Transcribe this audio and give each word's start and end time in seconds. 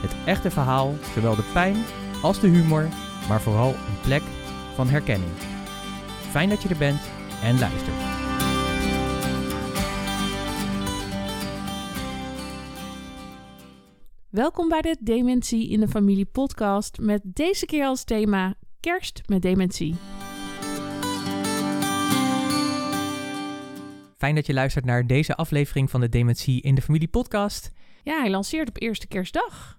het 0.00 0.16
echte 0.26 0.50
verhaal, 0.50 0.94
zowel 1.14 1.36
de 1.36 1.50
pijn 1.52 1.76
als 2.22 2.40
de 2.40 2.48
humor, 2.48 2.88
maar 3.28 3.40
vooral 3.40 3.68
een 3.68 4.00
plek 4.02 4.22
van 4.74 4.88
herkenning. 4.88 5.32
Fijn 6.30 6.48
dat 6.48 6.62
je 6.62 6.68
er 6.68 6.76
bent 6.76 7.00
en 7.42 7.58
luistert. 7.58 7.96
Welkom 14.30 14.68
bij 14.68 14.80
de 14.80 14.96
Dementie 15.00 15.68
in 15.68 15.80
de 15.80 15.88
Familie 15.88 16.26
podcast 16.26 16.98
met 17.00 17.20
deze 17.24 17.66
keer 17.66 17.84
als 17.84 18.04
thema 18.04 18.54
Kerst 18.80 19.22
met 19.26 19.42
dementie. 19.42 19.94
Fijn 24.16 24.34
dat 24.34 24.46
je 24.46 24.52
luistert 24.52 24.84
naar 24.84 25.06
deze 25.06 25.36
aflevering 25.36 25.90
van 25.90 26.00
de 26.00 26.08
Dementie 26.08 26.62
in 26.62 26.74
de 26.74 26.82
Familie 26.82 27.08
podcast. 27.08 27.72
Ja, 28.02 28.20
hij 28.20 28.30
lanceert 28.30 28.68
op 28.68 28.80
eerste 28.80 29.06
kerstdag. 29.06 29.78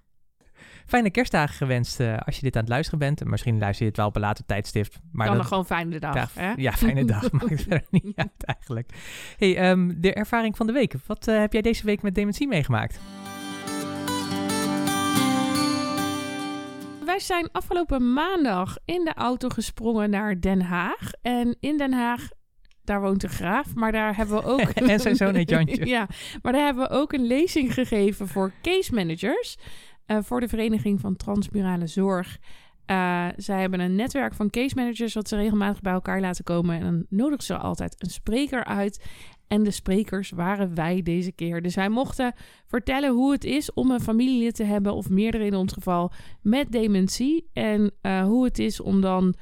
Fijne 0.88 1.10
kerstdagen 1.10 1.54
gewenst 1.54 2.00
uh, 2.00 2.16
als 2.16 2.36
je 2.36 2.42
dit 2.42 2.54
aan 2.54 2.60
het 2.60 2.70
luisteren 2.70 2.98
bent. 2.98 3.20
En 3.20 3.30
misschien 3.30 3.58
luister 3.58 3.82
je 3.82 3.88
het 3.88 3.96
wel 3.96 4.06
op 4.06 4.14
een 4.14 4.20
later 4.20 4.44
tijdstip. 4.46 4.86
Maar 5.12 5.26
dan, 5.26 5.36
dan 5.36 5.44
gewoon 5.44 5.66
fijne 5.66 5.98
dag. 5.98 6.14
dag 6.14 6.34
hè? 6.34 6.52
Ja, 6.56 6.72
fijne 6.72 7.04
dag. 7.04 7.30
Maakt 7.32 7.50
het 7.50 7.62
verder 7.62 7.86
niet 7.90 8.16
uit 8.16 8.44
eigenlijk. 8.44 8.90
hey, 9.38 9.70
um, 9.70 10.00
de 10.00 10.14
ervaring 10.14 10.56
van 10.56 10.66
de 10.66 10.72
week. 10.72 10.94
Wat 11.06 11.28
uh, 11.28 11.38
heb 11.38 11.52
jij 11.52 11.62
deze 11.62 11.84
week 11.84 12.02
met 12.02 12.14
dementie 12.14 12.48
meegemaakt? 12.48 13.00
Wij 17.04 17.18
zijn 17.18 17.48
afgelopen 17.52 18.12
maandag 18.12 18.76
in 18.84 19.04
de 19.04 19.14
auto 19.14 19.48
gesprongen 19.48 20.10
naar 20.10 20.40
Den 20.40 20.60
Haag. 20.60 21.10
En 21.22 21.56
in 21.60 21.76
Den 21.76 21.92
Haag 21.92 22.28
daar 22.88 23.00
woont 23.00 23.22
een 23.22 23.28
graaf, 23.28 23.74
maar 23.74 23.92
daar 23.92 24.16
hebben 24.16 24.36
we 24.36 24.44
ook... 24.44 24.60
en 24.90 25.00
zijn 25.00 25.16
zoon 25.16 25.42
Jantje. 25.42 25.86
ja, 25.96 26.08
maar 26.42 26.52
daar 26.52 26.64
hebben 26.64 26.88
we 26.88 26.94
ook 26.94 27.12
een 27.12 27.26
lezing 27.26 27.74
gegeven 27.74 28.28
voor 28.28 28.52
case 28.62 28.94
managers... 28.94 29.56
Uh, 30.08 30.18
voor 30.20 30.40
de 30.40 30.48
Vereniging 30.48 31.00
van 31.00 31.16
Transmurale 31.16 31.86
Zorg. 31.86 32.38
Uh, 32.90 33.26
zij 33.36 33.60
hebben 33.60 33.80
een 33.80 33.94
netwerk 33.94 34.34
van 34.34 34.50
case 34.50 34.74
managers... 34.74 35.14
wat 35.14 35.28
ze 35.28 35.36
regelmatig 35.36 35.80
bij 35.80 35.92
elkaar 35.92 36.20
laten 36.20 36.44
komen. 36.44 36.76
En 36.76 36.82
dan 36.82 37.06
nodigen 37.08 37.44
ze 37.44 37.56
altijd 37.56 37.94
een 37.98 38.10
spreker 38.10 38.64
uit. 38.64 39.04
En 39.46 39.62
de 39.62 39.70
sprekers 39.70 40.30
waren 40.30 40.74
wij 40.74 41.02
deze 41.02 41.32
keer. 41.32 41.62
Dus 41.62 41.74
wij 41.74 41.88
mochten 41.88 42.34
vertellen 42.66 43.10
hoe 43.10 43.32
het 43.32 43.44
is 43.44 43.72
om 43.72 43.90
een 43.90 44.00
familielid 44.00 44.54
te 44.54 44.64
hebben... 44.64 44.94
of 44.94 45.10
meerdere 45.10 45.44
in 45.44 45.54
ons 45.54 45.72
geval, 45.72 46.12
met 46.42 46.72
dementie. 46.72 47.48
En 47.52 47.90
uh, 48.02 48.22
hoe 48.22 48.44
het 48.44 48.58
is 48.58 48.80
om 48.80 49.00
dan 49.00 49.34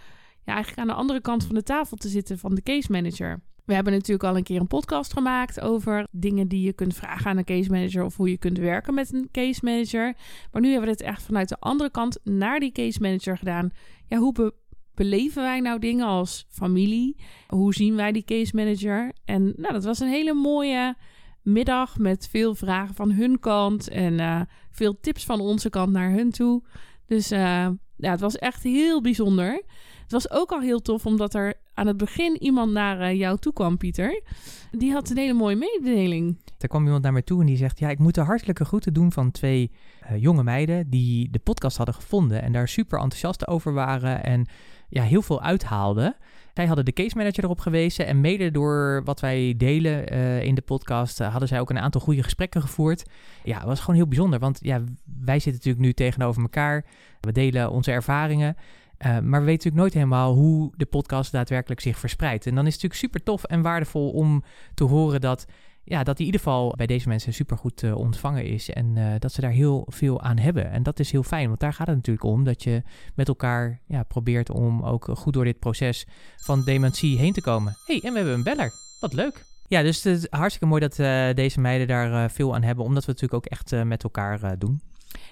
ja, 0.44 0.55
eigenlijk 0.55 0.78
aan 0.78 0.94
de 0.94 1.00
andere 1.00 1.20
kant 1.20 1.44
van 1.44 1.55
de 1.55 1.62
tafel 1.62 1.97
te 1.97 2.09
zitten 2.09 2.39
van 2.39 2.55
de 2.55 2.62
case 2.62 2.92
manager. 2.92 3.41
We 3.67 3.75
hebben 3.75 3.92
natuurlijk 3.92 4.28
al 4.28 4.36
een 4.36 4.42
keer 4.42 4.61
een 4.61 4.67
podcast 4.67 5.12
gemaakt 5.12 5.61
over 5.61 6.06
dingen 6.11 6.48
die 6.48 6.62
je 6.62 6.72
kunt 6.72 6.95
vragen 6.95 7.31
aan 7.31 7.36
een 7.36 7.45
case 7.45 7.70
manager 7.70 8.05
of 8.05 8.17
hoe 8.17 8.31
je 8.31 8.39
kunt 8.39 8.59
werken 8.59 8.95
met 8.95 9.12
een 9.12 9.28
case 9.33 9.61
manager. 9.62 10.17
Maar 10.53 10.62
nu 10.62 10.70
hebben 10.70 10.86
we 10.89 10.95
het 10.95 11.05
echt 11.05 11.22
vanuit 11.22 11.48
de 11.48 11.59
andere 11.59 11.91
kant 11.91 12.19
naar 12.25 12.61
die 12.61 12.72
case 12.72 13.00
manager 13.00 13.39
gedaan. 13.39 13.70
Ja, 14.06 14.19
hoe 14.19 14.53
beleven 14.94 15.42
wij 15.42 15.61
nou 15.61 15.78
dingen 15.78 16.06
als 16.06 16.47
familie? 16.48 17.17
Hoe 17.47 17.75
zien 17.75 17.97
wij 17.97 18.12
die 18.12 18.25
case 18.25 18.56
manager? 18.56 19.12
En 19.25 19.53
nou, 19.56 19.72
dat 19.72 19.84
was 19.84 20.00
een 20.00 20.09
hele 20.09 20.34
mooie 20.34 20.97
middag 21.43 21.98
met 21.98 22.28
veel 22.28 22.54
vragen 22.54 22.94
van 22.94 23.10
hun 23.10 23.38
kant 23.38 23.88
en 23.88 24.12
uh, 24.12 24.41
veel 24.71 25.00
tips 25.00 25.25
van 25.25 25.41
onze 25.41 25.71
kant 25.71 25.93
naar 25.93 26.10
hun 26.10 26.31
toe. 26.31 26.62
Dus 27.06 27.33
uh, 27.33 27.69
ja, 27.97 28.11
het 28.11 28.21
was 28.21 28.39
echt 28.39 28.62
heel 28.62 29.03
bijzonder. 29.03 29.62
Het 30.03 30.12
was 30.12 30.31
ook 30.31 30.53
al 30.53 30.61
heel 30.61 30.83
tof, 30.83 31.06
omdat 31.06 31.34
er 31.34 31.55
aan 31.75 31.87
het 31.87 31.97
begin 31.97 32.43
iemand 32.43 32.72
naar 32.72 33.00
uh, 33.00 33.19
jou 33.19 33.39
toe 33.39 33.53
kwam, 33.53 33.77
Pieter. 33.77 34.22
Die 34.71 34.93
had 34.93 35.11
een 35.11 35.16
hele 35.16 35.33
mooie 35.33 35.56
mededeling. 35.56 36.39
Er 36.59 36.69
kwam 36.69 36.84
iemand 36.84 37.03
naar 37.03 37.12
mij 37.12 37.22
toe 37.22 37.41
en 37.41 37.47
die 37.47 37.56
zegt: 37.56 37.78
Ja, 37.78 37.89
ik 37.89 37.99
moet 37.99 38.15
de 38.15 38.21
hartelijke 38.21 38.65
groeten 38.65 38.93
doen 38.93 39.12
van 39.12 39.31
twee 39.31 39.71
uh, 40.11 40.22
jonge 40.22 40.43
meiden 40.43 40.91
die 40.91 41.31
de 41.31 41.39
podcast 41.39 41.77
hadden 41.77 41.95
gevonden 41.95 42.43
en 42.43 42.53
daar 42.53 42.69
super 42.69 42.99
enthousiast 42.99 43.47
over 43.47 43.72
waren 43.72 44.25
en 44.25 44.47
ja, 44.89 45.03
heel 45.03 45.22
veel 45.22 45.43
uithaalden. 45.43 46.16
Zij 46.56 46.67
hadden 46.67 46.84
de 46.84 46.93
case 46.93 47.17
manager 47.17 47.44
erop 47.44 47.61
gewezen 47.61 48.06
en 48.06 48.21
mede 48.21 48.50
door 48.50 49.03
wat 49.05 49.21
wij 49.21 49.55
delen 49.56 50.12
uh, 50.12 50.43
in 50.43 50.55
de 50.55 50.61
podcast 50.61 51.19
hadden 51.19 51.49
zij 51.49 51.61
ook 51.61 51.71
een 51.71 51.78
aantal 51.78 52.00
goede 52.00 52.22
gesprekken 52.22 52.61
gevoerd. 52.61 53.05
Ja, 53.44 53.56
het 53.56 53.67
was 53.67 53.81
gewoon 53.81 53.97
heel 53.97 54.06
bijzonder, 54.06 54.39
want 54.39 54.59
ja, 54.62 54.83
wij 55.25 55.39
zitten 55.39 55.53
natuurlijk 55.53 55.84
nu 55.84 55.93
tegenover 55.93 56.43
elkaar. 56.43 56.84
We 57.21 57.33
delen 57.33 57.71
onze 57.71 57.91
ervaringen. 57.91 58.56
Uh, 58.56 59.06
maar 59.06 59.41
we 59.41 59.47
weten 59.47 59.47
natuurlijk 59.47 59.77
nooit 59.77 59.95
helemaal 59.95 60.34
hoe 60.34 60.72
de 60.77 60.87
podcast 60.87 61.33
daadwerkelijk 61.33 61.81
zich 61.81 61.99
verspreidt. 61.99 62.47
En 62.47 62.55
dan 62.55 62.66
is 62.66 62.72
het 62.72 62.83
natuurlijk 62.83 63.15
super 63.15 63.22
tof 63.22 63.45
en 63.45 63.62
waardevol 63.62 64.11
om 64.11 64.45
te 64.75 64.84
horen 64.84 65.21
dat, 65.21 65.47
ja, 65.88 66.02
dat 66.02 66.19
in 66.19 66.24
ieder 66.24 66.41
geval 66.41 66.72
bij 66.76 66.86
deze 66.86 67.08
mensen 67.08 67.34
super 67.34 67.56
goed 67.56 67.82
uh, 67.82 67.97
ontvangen 67.97 68.44
is. 68.44 68.70
En 68.70 68.97
uh, 68.97 69.12
dat 69.19 69.32
ze 69.32 69.41
daar 69.41 69.50
heel 69.50 69.86
veel 69.91 70.20
aan 70.20 70.38
hebben. 70.38 70.70
En 70.70 70.82
dat 70.82 70.98
is 70.98 71.10
heel 71.10 71.22
fijn, 71.22 71.48
want 71.48 71.60
daar 71.60 71.72
gaat 71.72 71.86
het 71.86 71.97
natuurlijk 71.97 72.26
om. 72.26 72.44
Dat 72.44 72.62
je 72.62 72.82
met 73.14 73.28
elkaar 73.28 73.80
ja, 73.86 74.02
probeert 74.02 74.50
om 74.50 74.82
ook 74.82 75.08
goed 75.12 75.32
door 75.32 75.44
dit 75.44 75.58
proces 75.58 76.06
van 76.36 76.64
dementie 76.64 77.19
heen 77.19 77.32
te 77.32 77.41
komen. 77.41 77.76
hey, 77.84 78.00
en 78.02 78.10
we 78.12 78.16
hebben 78.16 78.34
een 78.34 78.42
beller. 78.42 78.72
Wat 79.00 79.12
leuk. 79.12 79.44
Ja, 79.69 79.82
dus 79.82 80.02
het 80.02 80.16
is 80.16 80.26
hartstikke 80.30 80.66
mooi 80.66 80.88
dat 80.88 80.97
deze 81.36 81.60
meiden 81.60 81.86
daar 81.86 82.30
veel 82.30 82.54
aan 82.54 82.62
hebben. 82.62 82.84
Omdat 82.84 83.04
we 83.04 83.12
natuurlijk 83.12 83.44
ook 83.44 83.53
echt 83.53 83.84
met 83.84 84.03
elkaar 84.03 84.58
doen. 84.58 84.80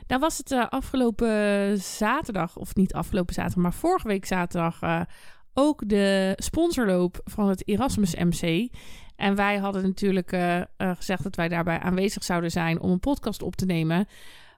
Nou 0.06 0.20
was 0.20 0.38
het 0.38 0.52
afgelopen 0.52 1.78
zaterdag, 1.78 2.56
of 2.56 2.74
niet 2.74 2.94
afgelopen 2.94 3.34
zaterdag, 3.34 3.62
maar 3.62 3.72
vorige 3.72 4.08
week 4.08 4.24
zaterdag 4.24 5.06
ook 5.54 5.88
de 5.88 6.32
sponsorloop 6.36 7.20
van 7.24 7.48
het 7.48 7.68
Erasmus 7.68 8.14
MC. 8.14 8.68
En 9.16 9.34
wij 9.34 9.56
hadden 9.56 9.82
natuurlijk 9.82 10.32
uh, 10.32 10.62
gezegd 10.78 11.22
dat 11.22 11.36
wij 11.36 11.48
daarbij 11.48 11.78
aanwezig 11.78 12.24
zouden 12.24 12.50
zijn 12.50 12.80
om 12.80 12.90
een 12.90 13.00
podcast 13.00 13.42
op 13.42 13.56
te 13.56 13.66
nemen. 13.66 14.06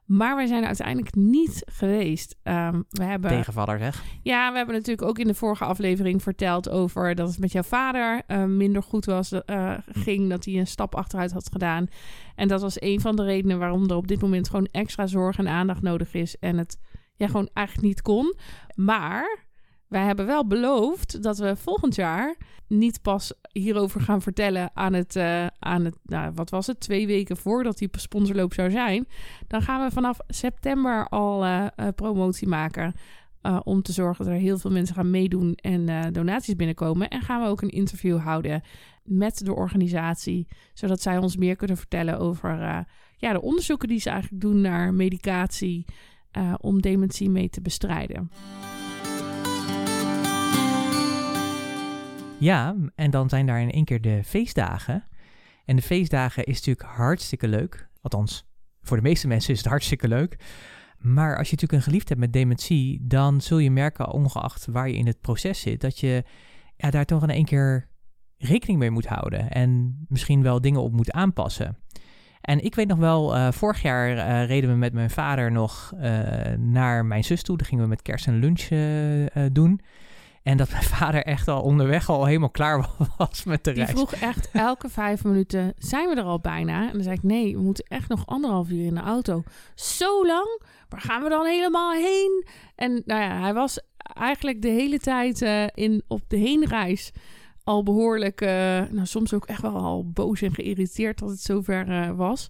Maar 0.07 0.35
wij 0.35 0.47
zijn 0.47 0.65
uiteindelijk 0.65 1.15
niet 1.15 1.63
geweest. 1.65 2.35
Um, 2.43 2.85
we 2.89 3.03
hebben, 3.03 3.29
Tegenvaller, 3.29 3.79
zeg. 3.79 4.03
Ja, 4.23 4.51
we 4.51 4.57
hebben 4.57 4.75
natuurlijk 4.75 5.07
ook 5.07 5.19
in 5.19 5.27
de 5.27 5.33
vorige 5.33 5.65
aflevering 5.65 6.23
verteld 6.23 6.69
over 6.69 7.15
dat 7.15 7.29
het 7.29 7.39
met 7.39 7.51
jouw 7.51 7.63
vader 7.63 8.21
uh, 8.27 8.43
minder 8.43 8.83
goed 8.83 9.05
was, 9.05 9.33
uh, 9.45 9.73
ging, 9.91 10.29
dat 10.29 10.45
hij 10.45 10.53
een 10.53 10.67
stap 10.67 10.95
achteruit 10.95 11.31
had 11.31 11.49
gedaan. 11.51 11.87
En 12.35 12.47
dat 12.47 12.61
was 12.61 12.81
een 12.81 13.01
van 13.01 13.15
de 13.15 13.23
redenen 13.23 13.59
waarom 13.59 13.89
er 13.89 13.95
op 13.95 14.07
dit 14.07 14.21
moment 14.21 14.49
gewoon 14.49 14.67
extra 14.71 15.07
zorg 15.07 15.37
en 15.37 15.47
aandacht 15.47 15.81
nodig 15.81 16.13
is. 16.13 16.37
En 16.39 16.57
het 16.57 16.79
ja, 17.15 17.27
gewoon 17.27 17.49
eigenlijk 17.53 17.87
niet 17.87 18.01
kon. 18.01 18.35
Maar 18.75 19.46
wij 19.87 20.05
hebben 20.05 20.25
wel 20.25 20.47
beloofd 20.47 21.23
dat 21.23 21.37
we 21.37 21.55
volgend 21.55 21.95
jaar 21.95 22.35
niet 22.67 23.01
pas 23.01 23.33
hierover 23.51 24.01
gaan 24.01 24.21
vertellen 24.21 24.69
aan 24.73 24.93
het, 24.93 25.15
uh, 25.15 25.47
aan 25.59 25.85
het 25.85 25.97
nou, 26.03 26.31
wat 26.35 26.49
was 26.49 26.67
het, 26.67 26.79
twee 26.79 27.07
weken 27.07 27.37
voordat 27.37 27.77
die 27.77 27.89
sponsorloop 27.91 28.53
zou 28.53 28.71
zijn. 28.71 29.07
Dan 29.47 29.61
gaan 29.61 29.85
we 29.85 29.91
vanaf 29.91 30.17
september 30.27 31.07
al 31.07 31.45
uh, 31.45 31.67
uh, 31.77 31.87
promotie 31.95 32.47
maken. 32.47 32.93
om 33.63 33.81
te 33.81 33.91
zorgen 33.91 34.25
dat 34.25 34.33
er 34.33 34.39
heel 34.39 34.57
veel 34.57 34.71
mensen 34.71 34.95
gaan 34.95 35.09
meedoen 35.09 35.55
en 35.55 36.13
donaties 36.13 36.55
binnenkomen. 36.55 37.09
En 37.09 37.21
gaan 37.21 37.41
we 37.41 37.47
ook 37.47 37.61
een 37.61 37.69
interview 37.69 38.19
houden 38.19 38.61
met 39.03 39.45
de 39.45 39.53
organisatie. 39.53 40.47
Zodat 40.73 41.01
zij 41.01 41.17
ons 41.17 41.37
meer 41.37 41.55
kunnen 41.55 41.77
vertellen 41.77 42.19
over 42.19 42.85
ja, 43.17 43.33
de 43.33 43.41
onderzoeken 43.41 43.87
die 43.87 43.99
ze 43.99 44.09
eigenlijk 44.09 44.41
doen 44.41 44.61
naar 44.61 44.93
medicatie. 44.93 45.85
om 46.57 46.81
dementie 46.81 47.29
mee 47.29 47.49
te 47.49 47.61
bestrijden. 47.61 48.29
Ja, 52.39 52.75
en 52.95 53.11
dan 53.11 53.29
zijn 53.29 53.45
daar 53.45 53.61
in 53.61 53.71
één 53.71 53.85
keer 53.85 54.01
de 54.01 54.23
feestdagen. 54.23 55.03
En 55.65 55.75
de 55.75 55.81
feestdagen 55.81 56.43
is 56.43 56.55
natuurlijk 56.55 56.95
hartstikke 56.95 57.47
leuk. 57.47 57.89
Althans, 58.01 58.47
voor 58.81 58.97
de 58.97 59.03
meeste 59.03 59.27
mensen 59.27 59.53
is 59.53 59.57
het 59.57 59.67
hartstikke 59.67 60.07
leuk. 60.07 60.37
Maar 60.97 61.37
als 61.37 61.49
je 61.49 61.53
natuurlijk 61.53 61.73
een 61.73 61.91
geliefd 61.91 62.09
hebt 62.09 62.21
met 62.21 62.33
dementie, 62.33 63.07
dan 63.07 63.41
zul 63.41 63.57
je 63.57 63.71
merken, 63.71 64.11
ongeacht 64.11 64.65
waar 64.65 64.87
je 64.89 64.97
in 64.97 65.07
het 65.07 65.21
proces 65.21 65.61
zit, 65.61 65.81
dat 65.81 65.99
je 65.99 66.23
ja, 66.75 66.89
daar 66.89 67.05
toch 67.05 67.23
in 67.23 67.29
één 67.29 67.45
keer 67.45 67.89
rekening 68.37 68.79
mee 68.79 68.91
moet 68.91 69.07
houden. 69.07 69.51
En 69.51 69.97
misschien 70.07 70.41
wel 70.41 70.61
dingen 70.61 70.81
op 70.81 70.91
moet 70.91 71.11
aanpassen. 71.11 71.77
En 72.41 72.63
ik 72.63 72.75
weet 72.75 72.87
nog 72.87 72.97
wel, 72.97 73.35
uh, 73.35 73.51
vorig 73.51 73.81
jaar 73.81 74.11
uh, 74.11 74.47
reden 74.47 74.69
we 74.69 74.75
met 74.75 74.93
mijn 74.93 75.09
vader 75.09 75.51
nog 75.51 75.93
uh, 75.95 76.01
naar 76.57 77.05
mijn 77.05 77.23
zus 77.23 77.43
toe. 77.43 77.57
Daar 77.57 77.67
gingen 77.67 77.83
we 77.83 77.89
met 77.89 78.01
kerst 78.01 78.27
en 78.27 78.39
lunch 78.39 78.67
doen. 79.51 79.81
En 80.47 80.57
dat 80.57 80.71
mijn 80.71 80.83
vader 80.83 81.23
echt 81.23 81.47
al 81.47 81.61
onderweg 81.61 82.09
al 82.09 82.25
helemaal 82.25 82.49
klaar 82.49 82.89
was 83.17 83.43
met 83.43 83.63
de 83.63 83.71
Die 83.71 83.83
reis. 83.83 83.95
vroeg 83.95 84.13
echt 84.13 84.49
elke 84.51 84.89
vijf 84.89 85.23
minuten, 85.23 85.73
zijn 85.77 86.09
we 86.09 86.15
er 86.15 86.23
al 86.23 86.39
bijna? 86.39 86.87
En 86.87 86.93
dan 86.93 87.03
zei 87.03 87.15
ik, 87.15 87.23
nee, 87.23 87.55
we 87.55 87.61
moeten 87.61 87.85
echt 87.87 88.09
nog 88.09 88.25
anderhalf 88.25 88.69
uur 88.69 88.85
in 88.85 88.95
de 88.95 89.01
auto. 89.01 89.43
Zo 89.75 90.25
lang? 90.25 90.61
Waar 90.89 91.01
gaan 91.01 91.23
we 91.23 91.29
dan 91.29 91.45
helemaal 91.45 91.93
heen? 91.93 92.45
En 92.75 93.01
nou 93.05 93.21
ja, 93.21 93.39
hij 93.39 93.53
was 93.53 93.79
eigenlijk 93.97 94.61
de 94.61 94.67
hele 94.67 94.99
tijd 94.99 95.41
eh, 95.41 95.63
in, 95.73 96.03
op 96.07 96.21
de 96.27 96.37
heenreis 96.37 97.11
al 97.63 97.83
behoorlijk, 97.83 98.41
eh, 98.41 98.49
nou 98.89 99.05
soms 99.05 99.33
ook 99.33 99.45
echt 99.45 99.61
wel 99.61 99.75
al 99.75 100.09
boos 100.11 100.41
en 100.41 100.53
geïrriteerd 100.53 101.19
dat 101.19 101.29
het 101.29 101.41
zover 101.41 101.87
eh, 101.89 102.11
was. 102.11 102.49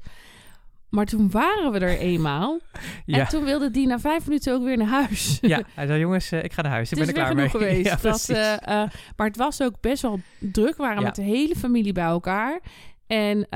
Maar 0.89 1.05
toen 1.05 1.31
waren 1.31 1.71
we 1.71 1.79
er 1.79 1.97
eenmaal. 1.97 2.59
Ja. 3.05 3.17
En 3.17 3.27
toen 3.27 3.43
wilde 3.43 3.71
die 3.71 3.87
na 3.87 3.99
vijf 3.99 4.25
minuten 4.25 4.53
ook 4.53 4.63
weer 4.63 4.77
naar 4.77 4.87
huis. 4.87 5.37
ja, 5.41 5.61
hij 5.73 5.87
zei, 5.87 5.99
jongens, 5.99 6.31
eh, 6.31 6.43
ik 6.43 6.53
ga 6.53 6.61
naar 6.61 6.71
huis. 6.71 6.91
Ik 6.91 6.97
ben 6.97 7.07
er 7.07 7.13
klaar 7.13 7.35
mee. 7.35 7.49
geweest. 7.59 7.85
Ja, 7.85 7.95
dat, 8.01 8.29
eh, 8.29 8.53
eh, 8.53 8.89
maar 9.15 9.27
het 9.27 9.37
was 9.37 9.61
ook 9.61 9.81
best 9.81 10.01
wel 10.01 10.19
druk. 10.39 10.77
We 10.77 10.83
waren 10.83 10.99
Ja. 10.99 11.05
met 11.05 11.15
de 11.15 11.21
hele 11.21 11.55
familie 11.55 11.93
bij 11.93 12.03
elkaar. 12.03 12.59
En 13.07 13.47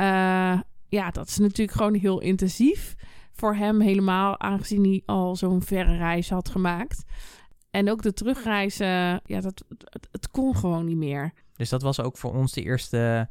ja, 0.89 1.10
dat 1.12 1.28
is 1.28 1.38
natuurlijk 1.38 1.78
gewoon 1.78 1.94
heel 1.94 2.19
intensief 2.22 2.95
voor 3.33 3.56
hem 3.56 3.81
helemaal, 3.81 4.39
aangezien 4.39 4.83
hij 4.83 5.04
al 5.06 5.36
zo'n 5.36 5.62
verre 5.62 5.98
reis 5.98 6.30
had 6.30 6.50
gemaakt. 6.50 7.04
En 7.72 7.92
ook 7.92 8.01
de 8.01 8.13
terugreis, 8.13 8.80
eh, 8.80 8.88
ja, 9.25 9.39
dat, 9.42 9.63
het, 9.68 10.07
het 10.12 10.30
kon 10.31 10.56
gewoon 10.56 10.86
niet 10.86 10.98
meer. 10.98 11.31
Dus 11.56 11.69
dat 11.69 11.81
was 11.81 12.01
ook 12.01 12.18
voor 12.18 12.33
ons 12.33 12.54
de 12.54 12.62
eerste 12.62 13.30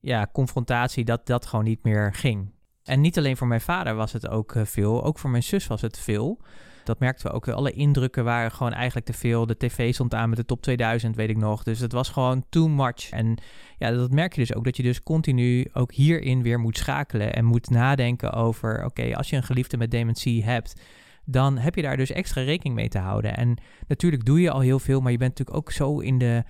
ja, 0.00 0.28
confrontatie 0.32 1.04
dat 1.04 1.26
dat 1.26 1.46
gewoon 1.46 1.64
niet 1.64 1.82
meer 1.84 2.14
ging. 2.14 2.54
En 2.86 3.00
niet 3.00 3.18
alleen 3.18 3.36
voor 3.36 3.46
mijn 3.46 3.60
vader 3.60 3.94
was 3.94 4.12
het 4.12 4.28
ook 4.28 4.54
eh, 4.54 4.64
veel, 4.64 5.04
ook 5.04 5.18
voor 5.18 5.30
mijn 5.30 5.42
zus 5.42 5.66
was 5.66 5.80
het 5.80 5.98
veel. 5.98 6.40
Dat 6.84 6.98
merkten 6.98 7.26
we 7.26 7.32
ook. 7.32 7.48
Alle 7.48 7.72
indrukken 7.72 8.24
waren 8.24 8.50
gewoon 8.50 8.72
eigenlijk 8.72 9.06
te 9.06 9.12
veel. 9.12 9.46
De 9.46 9.56
tv 9.56 9.94
stond 9.94 10.14
aan 10.14 10.28
met 10.28 10.38
de 10.38 10.44
top 10.44 10.62
2000, 10.62 11.16
weet 11.16 11.28
ik 11.28 11.36
nog. 11.36 11.62
Dus 11.62 11.78
het 11.78 11.92
was 11.92 12.08
gewoon 12.08 12.44
too 12.48 12.68
much. 12.68 13.10
En 13.10 13.38
ja, 13.78 13.90
dat 13.90 14.10
merk 14.10 14.34
je 14.34 14.40
dus 14.40 14.54
ook. 14.54 14.64
Dat 14.64 14.76
je 14.76 14.82
dus 14.82 15.02
continu 15.02 15.68
ook 15.72 15.92
hierin 15.92 16.42
weer 16.42 16.60
moet 16.60 16.76
schakelen. 16.76 17.34
En 17.34 17.44
moet 17.44 17.70
nadenken 17.70 18.32
over, 18.32 18.84
oké, 18.84 19.16
als 19.16 19.30
je 19.30 19.36
een 19.36 19.42
geliefde 19.42 19.76
met 19.76 19.90
dementie 19.90 20.44
hebt... 20.44 20.80
dan 21.24 21.58
heb 21.58 21.74
je 21.74 21.82
daar 21.82 21.96
dus 21.96 22.10
extra 22.10 22.42
rekening 22.42 22.74
mee 22.74 22.88
te 22.88 22.98
houden. 22.98 23.36
En 23.36 23.58
natuurlijk 23.88 24.24
doe 24.24 24.40
je 24.40 24.50
al 24.50 24.60
heel 24.60 24.78
veel, 24.78 25.00
maar 25.00 25.12
je 25.12 25.18
bent 25.18 25.38
natuurlijk 25.38 25.56
ook 25.56 25.72
zo 25.72 25.98
in 25.98 26.18
de 26.18 26.44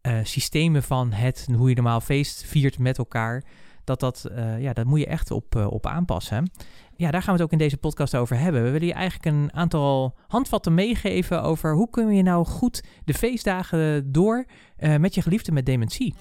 eh, 0.00 0.18
systemen 0.22 0.82
van 0.82 1.12
het, 1.12 1.48
hoe 1.56 1.68
je 1.68 1.74
normaal 1.74 2.00
feest 2.00 2.44
viert 2.44 2.78
met 2.78 2.98
elkaar, 2.98 3.44
dat 3.84 4.00
dat, 4.00 4.24
eh, 4.24 4.60
ja, 4.60 4.72
dat 4.72 4.86
moet 4.86 4.98
je 4.98 5.06
echt 5.06 5.30
op, 5.30 5.56
eh, 5.56 5.66
op 5.66 5.86
aanpassen. 5.86 6.50
Ja, 6.96 7.10
daar 7.10 7.22
gaan 7.22 7.34
we 7.34 7.40
het 7.40 7.42
ook 7.42 7.52
in 7.52 7.64
deze 7.64 7.76
podcast 7.76 8.16
over 8.16 8.38
hebben. 8.38 8.62
We 8.62 8.70
willen 8.70 8.86
je 8.86 8.92
eigenlijk 8.92 9.36
een 9.36 9.52
aantal 9.52 10.16
handvatten 10.28 10.74
meegeven 10.74 11.42
over 11.42 11.74
hoe 11.74 11.90
kun 11.90 12.14
je 12.14 12.22
nou 12.22 12.44
goed 12.44 12.84
de 13.04 13.14
feestdagen 13.14 14.12
door 14.12 14.44
eh, 14.76 14.96
met 14.96 15.14
je 15.14 15.22
geliefde 15.22 15.52
met 15.52 15.66
dementie. 15.66 16.14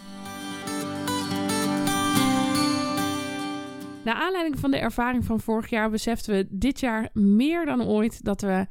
Naar 4.03 4.15
aanleiding 4.15 4.59
van 4.59 4.71
de 4.71 4.77
ervaring 4.77 5.25
van 5.25 5.39
vorig 5.39 5.69
jaar 5.69 5.89
beseften 5.89 6.35
we 6.35 6.47
dit 6.49 6.79
jaar 6.79 7.09
meer 7.13 7.65
dan 7.65 7.83
ooit 7.83 8.23
dat 8.23 8.41
we 8.41 8.65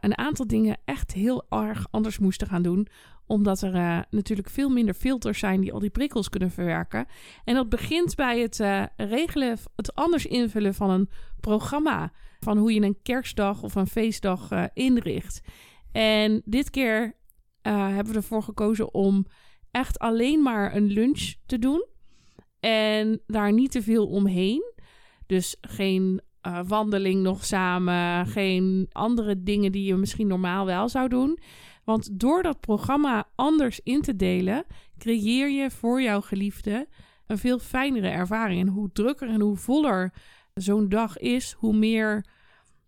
een 0.00 0.18
aantal 0.18 0.46
dingen 0.46 0.76
echt 0.84 1.12
heel 1.12 1.46
erg 1.48 1.86
anders 1.90 2.18
moesten 2.18 2.46
gaan 2.46 2.62
doen. 2.62 2.88
Omdat 3.26 3.62
er 3.62 3.74
eh, 3.74 3.98
natuurlijk 4.10 4.48
veel 4.48 4.68
minder 4.68 4.94
filters 4.94 5.38
zijn 5.38 5.60
die 5.60 5.72
al 5.72 5.78
die 5.78 5.90
prikkels 5.90 6.28
kunnen 6.28 6.50
verwerken. 6.50 7.06
En 7.44 7.54
dat 7.54 7.68
begint 7.68 8.14
bij 8.14 8.40
het 8.40 8.60
eh, 8.60 8.84
regelen, 8.96 9.58
het 9.76 9.94
anders 9.94 10.26
invullen 10.26 10.74
van 10.74 10.90
een 10.90 11.10
programma. 11.40 12.12
Van 12.40 12.58
hoe 12.58 12.72
je 12.72 12.80
een 12.80 13.02
kerstdag 13.02 13.62
of 13.62 13.74
een 13.74 13.86
feestdag 13.86 14.50
eh, 14.50 14.64
inricht. 14.72 15.40
En 15.92 16.42
dit 16.44 16.70
keer 16.70 17.22
hebben 17.62 18.12
we 18.12 18.18
ervoor 18.18 18.42
gekozen 18.42 18.94
om 18.94 19.26
echt 19.70 19.98
alleen 19.98 20.42
maar 20.42 20.76
een 20.76 20.86
lunch 20.86 21.34
te 21.46 21.58
doen. 21.58 21.86
En 22.60 23.20
daar 23.26 23.52
niet 23.52 23.70
te 23.70 23.82
veel 23.82 24.06
omheen. 24.06 24.72
Dus 25.26 25.56
geen 25.60 26.20
wandeling 26.66 27.22
nog 27.22 27.44
samen. 27.44 28.26
Geen 28.26 28.86
andere 28.92 29.42
dingen 29.42 29.72
die 29.72 29.84
je 29.84 29.94
misschien 29.94 30.26
normaal 30.26 30.66
wel 30.66 30.88
zou 30.88 31.08
doen. 31.08 31.38
Want 31.84 32.20
door 32.20 32.42
dat 32.42 32.60
programma 32.60 33.28
anders 33.34 33.80
in 33.82 34.02
te 34.02 34.16
delen, 34.16 34.64
creëer 34.98 35.50
je 35.50 35.70
voor 35.70 36.02
jouw 36.02 36.20
geliefde 36.20 36.88
een 37.26 37.38
veel 37.38 37.58
fijnere 37.58 38.08
ervaring. 38.08 38.60
En 38.60 38.68
hoe 38.68 38.92
drukker 38.92 39.28
en 39.28 39.40
hoe 39.40 39.56
voller 39.56 40.12
zo'n 40.54 40.88
dag 40.88 41.18
is, 41.18 41.52
hoe 41.52 41.76
meer, 41.76 42.26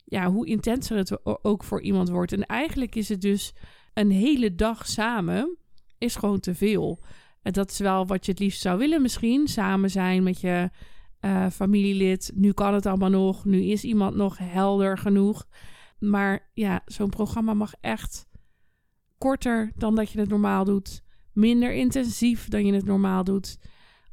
ja, 0.04 0.30
hoe 0.30 0.46
intenser 0.46 0.96
het 0.96 1.44
ook 1.44 1.64
voor 1.64 1.82
iemand 1.82 2.08
wordt. 2.08 2.32
En 2.32 2.46
eigenlijk 2.46 2.94
is 2.94 3.08
het 3.08 3.20
dus 3.20 3.54
een 3.94 4.10
hele 4.10 4.54
dag 4.54 4.86
samen, 4.88 5.56
is 5.98 6.16
gewoon 6.16 6.40
te 6.40 6.54
veel. 6.54 7.00
En 7.42 7.52
dat 7.52 7.70
is 7.70 7.78
wel 7.78 8.06
wat 8.06 8.24
je 8.24 8.30
het 8.30 8.40
liefst 8.40 8.60
zou 8.60 8.78
willen 8.78 9.02
misschien. 9.02 9.48
Samen 9.48 9.90
zijn 9.90 10.22
met 10.22 10.40
je 10.40 10.70
eh, 11.20 11.46
familielid. 11.50 12.30
Nu 12.34 12.52
kan 12.52 12.74
het 12.74 12.86
allemaal 12.86 13.10
nog. 13.10 13.44
Nu 13.44 13.62
is 13.62 13.84
iemand 13.84 14.14
nog 14.14 14.38
helder 14.38 14.98
genoeg. 14.98 15.46
Maar 15.98 16.50
ja, 16.54 16.80
zo'n 16.84 17.08
programma 17.08 17.54
mag 17.54 17.72
echt 17.80 18.26
korter 19.18 19.72
dan 19.76 19.94
dat 19.94 20.10
je 20.10 20.20
het 20.20 20.28
normaal 20.28 20.64
doet. 20.64 21.02
Minder 21.32 21.72
intensief 21.72 22.48
dan 22.48 22.66
je 22.66 22.72
het 22.72 22.84
normaal 22.84 23.24
doet. 23.24 23.58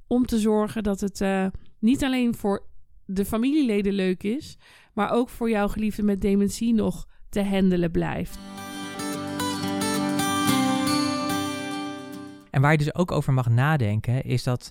Om 0.08 0.26
te 0.26 0.40
zorgen 0.40 0.84
dat 0.84 1.00
het 1.00 1.22
eh, 1.22 1.46
niet 1.80 2.04
alleen 2.04 2.36
voor 2.36 2.66
de 3.06 3.26
familieleden 3.26 3.94
leuk 3.94 4.24
is, 4.24 4.58
maar 4.94 5.12
ook 5.12 5.30
voor 5.30 5.50
jouw 5.50 5.68
geliefde 5.68 6.04
met 6.04 6.22
dementie 6.22 6.74
nog 6.74 7.08
te 7.30 7.44
handelen 7.44 7.92
blijft. 7.92 8.40
En 12.50 12.62
waar 12.62 12.72
je 12.72 12.78
dus 12.78 12.96
ook 12.96 13.12
over 13.12 13.34
mag 13.34 13.50
nadenken, 13.50 14.24
is 14.24 14.44
dat 14.44 14.70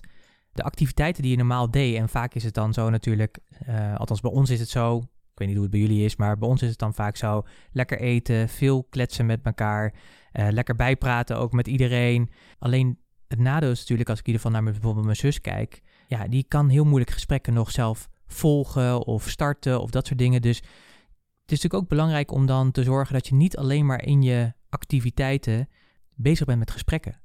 de 0.51 0.63
activiteiten 0.63 1.21
die 1.21 1.31
je 1.31 1.37
normaal 1.37 1.71
deed, 1.71 1.95
en 1.95 2.09
vaak 2.09 2.33
is 2.33 2.43
het 2.43 2.53
dan 2.53 2.73
zo 2.73 2.89
natuurlijk, 2.89 3.39
eh, 3.65 3.95
althans 3.95 4.21
bij 4.21 4.31
ons 4.31 4.49
is 4.49 4.59
het 4.59 4.69
zo, 4.69 5.03
ik 5.33 5.39
weet 5.39 5.47
niet 5.47 5.57
hoe 5.57 5.65
het 5.65 5.75
bij 5.75 5.81
jullie 5.81 6.05
is, 6.05 6.15
maar 6.15 6.37
bij 6.37 6.47
ons 6.47 6.61
is 6.61 6.69
het 6.69 6.77
dan 6.77 6.93
vaak 6.93 7.15
zo, 7.15 7.43
lekker 7.71 7.99
eten, 7.99 8.49
veel 8.49 8.83
kletsen 8.83 9.25
met 9.25 9.39
elkaar, 9.43 9.93
eh, 10.31 10.47
lekker 10.49 10.75
bijpraten 10.75 11.37
ook 11.37 11.51
met 11.51 11.67
iedereen. 11.67 12.29
Alleen 12.59 12.99
het 13.27 13.39
nadeel 13.39 13.71
is 13.71 13.79
natuurlijk, 13.79 14.09
als 14.09 14.19
ik 14.19 14.25
in 14.25 14.33
ieder 14.33 14.45
geval 14.45 14.61
naar 14.61 14.71
bijvoorbeeld 14.71 15.05
mijn 15.05 15.17
zus 15.17 15.41
kijk, 15.41 15.81
ja, 16.07 16.27
die 16.27 16.45
kan 16.47 16.69
heel 16.69 16.85
moeilijk 16.85 17.11
gesprekken 17.11 17.53
nog 17.53 17.71
zelf 17.71 18.09
volgen 18.27 19.05
of 19.05 19.29
starten 19.29 19.81
of 19.81 19.89
dat 19.89 20.07
soort 20.07 20.19
dingen. 20.19 20.41
Dus 20.41 20.57
het 20.57 21.51
is 21.51 21.61
natuurlijk 21.61 21.83
ook 21.83 21.89
belangrijk 21.89 22.31
om 22.31 22.45
dan 22.45 22.71
te 22.71 22.83
zorgen 22.83 23.13
dat 23.13 23.27
je 23.27 23.35
niet 23.35 23.57
alleen 23.57 23.85
maar 23.85 24.03
in 24.03 24.21
je 24.21 24.53
activiteiten 24.69 25.69
bezig 26.15 26.45
bent 26.45 26.59
met 26.59 26.71
gesprekken 26.71 27.21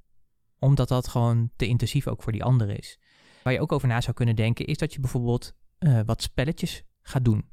omdat 0.58 0.88
dat 0.88 1.08
gewoon 1.08 1.50
te 1.56 1.66
intensief 1.66 2.06
ook 2.06 2.22
voor 2.22 2.32
die 2.32 2.44
ander 2.44 2.70
is. 2.78 2.98
Waar 3.42 3.52
je 3.52 3.60
ook 3.60 3.72
over 3.72 3.88
na 3.88 4.00
zou 4.00 4.16
kunnen 4.16 4.36
denken, 4.36 4.66
is 4.66 4.78
dat 4.78 4.92
je 4.92 5.00
bijvoorbeeld 5.00 5.54
eh, 5.78 6.00
wat 6.06 6.22
spelletjes 6.22 6.82
gaat 7.02 7.24
doen. 7.24 7.48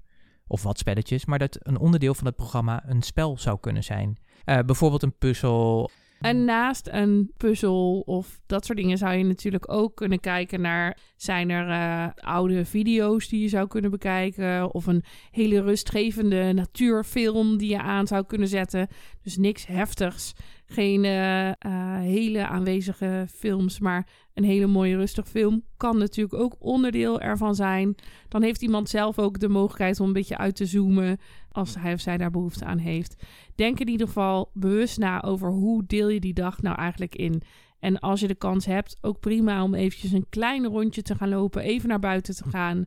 Of 0.47 0.63
wat 0.63 0.77
spelletjes, 0.77 1.25
maar 1.25 1.39
dat 1.39 1.57
een 1.59 1.79
onderdeel 1.79 2.13
van 2.13 2.25
het 2.25 2.35
programma 2.35 2.83
een 2.87 3.01
spel 3.01 3.37
zou 3.37 3.59
kunnen 3.59 3.83
zijn. 3.83 4.17
Eh, 4.45 4.59
bijvoorbeeld 4.59 5.03
een 5.03 5.17
puzzel. 5.17 5.89
En 6.19 6.45
naast 6.45 6.87
een 6.91 7.31
puzzel 7.37 7.99
of 8.05 8.39
dat 8.45 8.65
soort 8.65 8.77
dingen 8.77 8.97
zou 8.97 9.13
je 9.13 9.23
natuurlijk 9.23 9.71
ook 9.71 9.95
kunnen 9.95 10.19
kijken 10.19 10.61
naar... 10.61 10.97
zijn 11.15 11.49
er 11.49 11.69
eh, 11.69 12.23
oude 12.23 12.65
video's 12.65 13.27
die 13.27 13.41
je 13.41 13.47
zou 13.47 13.67
kunnen 13.67 13.91
bekijken... 13.91 14.73
of 14.73 14.85
een 14.85 15.03
hele 15.31 15.61
rustgevende 15.61 16.53
natuurfilm 16.53 17.57
die 17.57 17.69
je 17.69 17.81
aan 17.81 18.07
zou 18.07 18.25
kunnen 18.25 18.47
zetten. 18.47 18.87
Dus 19.21 19.37
niks 19.37 19.65
heftigs. 19.65 20.33
Geen 20.65 21.05
eh, 21.05 21.49
eh, 21.49 21.55
hele 21.99 22.47
aanwezige 22.47 23.25
films, 23.29 23.79
maar 23.79 24.07
een 24.33 24.43
hele 24.43 24.67
mooie 24.67 24.95
rustig 24.95 25.27
film... 25.27 25.63
kan 25.77 25.97
natuurlijk 25.97 26.41
ook 26.41 26.55
onderdeel 26.59 27.21
ervan 27.21 27.55
zijn. 27.55 27.95
Dan 28.29 28.41
heeft 28.41 28.61
iemand 28.61 28.89
zelf 28.89 29.19
ook 29.19 29.39
de 29.39 29.49
mogelijkheid 29.49 29.99
om 29.99 30.07
een 30.07 30.13
beetje 30.13 30.37
uit 30.37 30.55
te 30.55 30.65
zoomen... 30.65 31.17
als 31.51 31.75
hij 31.79 31.93
of 31.93 31.99
zij 31.99 32.17
daar 32.17 32.31
behoefte 32.31 32.65
aan 32.65 32.77
heeft 32.77 33.15
denk 33.55 33.79
in 33.79 33.87
ieder 33.87 34.07
geval 34.07 34.49
bewust 34.53 34.97
na 34.97 35.23
over 35.23 35.49
hoe 35.49 35.83
deel 35.85 36.09
je 36.09 36.19
die 36.19 36.33
dag 36.33 36.61
nou 36.61 36.77
eigenlijk 36.77 37.15
in. 37.15 37.41
En 37.79 37.99
als 37.99 38.19
je 38.19 38.27
de 38.27 38.35
kans 38.35 38.65
hebt, 38.65 38.97
ook 39.01 39.19
prima 39.19 39.63
om 39.63 39.73
eventjes 39.73 40.11
een 40.11 40.29
klein 40.29 40.65
rondje 40.65 41.01
te 41.01 41.15
gaan 41.15 41.29
lopen, 41.29 41.61
even 41.61 41.89
naar 41.89 41.99
buiten 41.99 42.35
te 42.35 42.49
gaan 42.49 42.85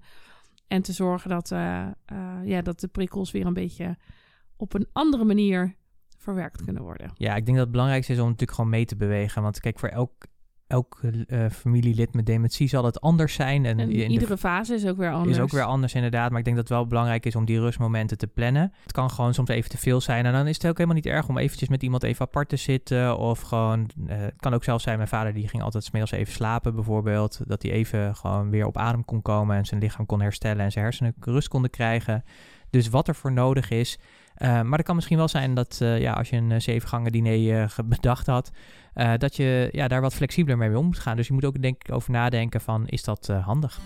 en 0.69 0.83
te 0.83 0.93
zorgen 0.93 1.31
dat, 1.31 1.51
eh, 1.51 1.89
ja, 2.45 2.63
dat 2.63 2.81
de 2.81 2.89
prikkels 2.89 3.31
weer 3.31 3.47
een 3.47 3.53
beetje 3.53 3.97
op 4.57 4.75
een 4.75 4.89
andere 4.93 5.25
manier 5.25 5.77
verwerkt 6.29 6.65
kunnen 6.65 6.83
worden. 6.83 7.11
Ja, 7.15 7.37
ik 7.37 7.45
denk 7.45 7.57
dat 7.57 7.67
het 7.67 7.71
belangrijkste 7.71 8.13
is 8.13 8.19
om 8.19 8.25
natuurlijk 8.25 8.53
gewoon 8.53 8.71
mee 8.71 8.85
te 8.85 8.97
bewegen. 8.97 9.43
Want 9.43 9.61
kijk, 9.61 9.79
voor 9.79 9.89
elk, 9.89 10.13
elk 10.67 11.01
eh, 11.03 11.47
familielid 11.51 12.15
met 12.15 12.27
dementie 12.27 12.69
zal 12.69 12.85
het 12.85 13.01
anders 13.01 13.35
zijn. 13.35 13.65
En, 13.65 13.79
En 13.79 13.91
in 13.91 13.97
de 13.97 14.07
iedere 14.07 14.39
fase 14.39 14.75
is 14.75 14.87
ook 14.87 14.97
weer 14.97 15.13
anders. 15.13 15.37
Is 15.37 15.43
ook 15.43 15.51
weer 15.51 15.63
anders 15.63 15.95
inderdaad, 15.95 16.31
maar 16.31 16.39
ik 16.39 16.45
denk 16.45 16.57
dat 16.57 16.69
het 16.69 16.77
wel 16.77 16.87
belangrijk 16.87 17.27
is 17.27 17.37
om 17.37 17.45
die 17.45 17.61
rustmomenten 17.61 18.19
te 18.19 18.27
plannen. 18.27 18.73
Het 18.83 18.93
kan 18.93 19.11
gewoon 19.11 19.35
soms 19.35 19.49
even 19.49 19.71
te 19.71 19.79
veel 19.79 20.01
zijn 20.01 20.27
en 20.27 20.33
dan 20.33 20.47
is 20.47 20.57
het 20.57 20.67
ook 20.67 20.77
helemaal 20.77 20.97
niet 20.97 21.07
erg 21.07 21.29
om 21.29 21.39
eventjes 21.39 21.69
met 21.69 21.83
iemand 21.83 22.03
even 22.03 22.27
apart 22.27 22.49
te 22.49 22.57
zitten 22.57 23.19
of 23.19 23.41
gewoon, 23.41 23.91
eh, 24.07 24.19
het 24.19 24.41
kan 24.41 24.55
ook 24.55 24.65
zelfs 24.65 24.85
zijn, 24.85 24.97
mijn 24.97 25.09
vader 25.09 25.33
die 25.33 25.49
ging 25.49 25.63
altijd 25.63 25.85
smiddags 25.85 26.13
even 26.13 26.33
slapen 26.33 26.75
bijvoorbeeld, 26.75 27.41
dat 27.47 27.63
hij 27.63 27.71
even 27.71 28.17
gewoon 28.17 28.51
weer 28.51 28.67
op 28.67 28.77
adem 28.77 29.05
kon 29.05 29.23
komen 29.23 29.57
en 29.57 29.67
zijn 29.67 29.81
lichaam 29.81 30.07
kon 30.07 30.21
herstellen 30.21 30.65
en 30.65 30.73
zijn 30.73 30.85
hersenen 30.85 31.15
rust 31.21 31.49
konden 31.49 31.71
krijgen. 31.71 32.25
Dus 32.71 32.89
wat 32.89 33.09
er 33.09 33.15
voor 33.15 33.33
nodig 33.33 33.71
is. 33.71 33.99
Maar 34.39 34.79
het 34.79 34.83
kan 34.83 34.95
misschien 34.95 35.17
wel 35.17 35.29
zijn 35.29 35.55
dat 35.55 35.77
ja, 35.81 36.13
als 36.13 36.31
je 36.31 36.37
een 36.37 36.63
zeven 36.63 36.89
gangen 36.89 37.13
diner 37.13 37.75
bedacht 37.85 38.27
had, 38.27 38.51
dat 39.17 39.37
je 39.37 39.69
ja, 39.73 39.89
daar 39.89 40.01
wat 40.01 40.15
flexibeler 40.15 40.59
mee 40.59 40.79
om 40.79 40.87
moet 40.87 40.99
gaan. 40.99 41.17
Dus 41.17 41.27
je 41.27 41.33
moet 41.33 41.45
ook 41.45 41.63
denk 41.63 41.85
ik 41.85 41.95
over 41.95 42.11
nadenken 42.11 42.61
van, 42.61 42.87
is 42.87 43.03
dat 43.05 43.27
handig? 43.27 43.81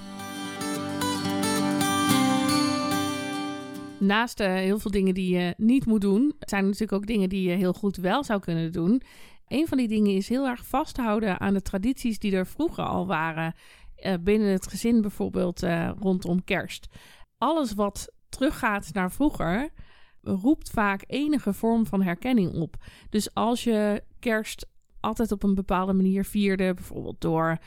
Naast 3.99 4.39
heel 4.39 4.79
veel 4.79 4.91
dingen 4.91 5.15
die 5.15 5.35
je 5.37 5.55
niet 5.57 5.87
moet 5.87 6.01
doen, 6.01 6.35
zijn 6.39 6.63
er 6.63 6.67
natuurlijk 6.67 6.93
ook 6.93 7.07
dingen 7.07 7.29
die 7.29 7.49
je 7.51 7.57
heel 7.57 7.73
goed 7.73 7.97
wel 7.97 8.25
zou 8.25 8.41
kunnen 8.41 8.73
doen. 8.73 9.03
Een 9.49 9.69
van 9.69 9.79
die 9.79 9.89
dingen 9.89 10.15
is 10.17 10.29
heel 10.29 10.47
erg 10.47 10.67
vasthouden 10.67 11.41
aan 11.41 11.55
de 11.55 11.63
tradities 11.63 12.19
die 12.19 12.37
er 12.37 12.47
vroeger 12.47 12.85
al 12.85 13.07
waren. 13.07 13.55
Binnen 14.21 14.49
het 14.49 14.67
gezin 14.67 15.01
bijvoorbeeld 15.01 15.63
rondom 16.01 16.45
kerst. 16.45 16.87
Alles 17.39 17.75
wat 17.75 18.13
teruggaat 18.29 18.91
naar 18.93 19.13
vroeger 19.13 19.71
roept 20.23 20.71
vaak 20.71 21.05
enige 21.07 21.52
vorm 21.52 21.87
van 21.87 22.02
herkenning 22.02 22.55
op. 22.55 22.76
Dus 23.11 23.35
als 23.35 23.64
je 23.64 24.02
kerst 24.19 24.67
altijd 25.00 25.33
op 25.33 25.43
een 25.43 25.55
bepaalde 25.55 25.93
manier 25.93 26.25
vierde, 26.25 26.75
bijvoorbeeld 26.75 27.21
door 27.21 27.59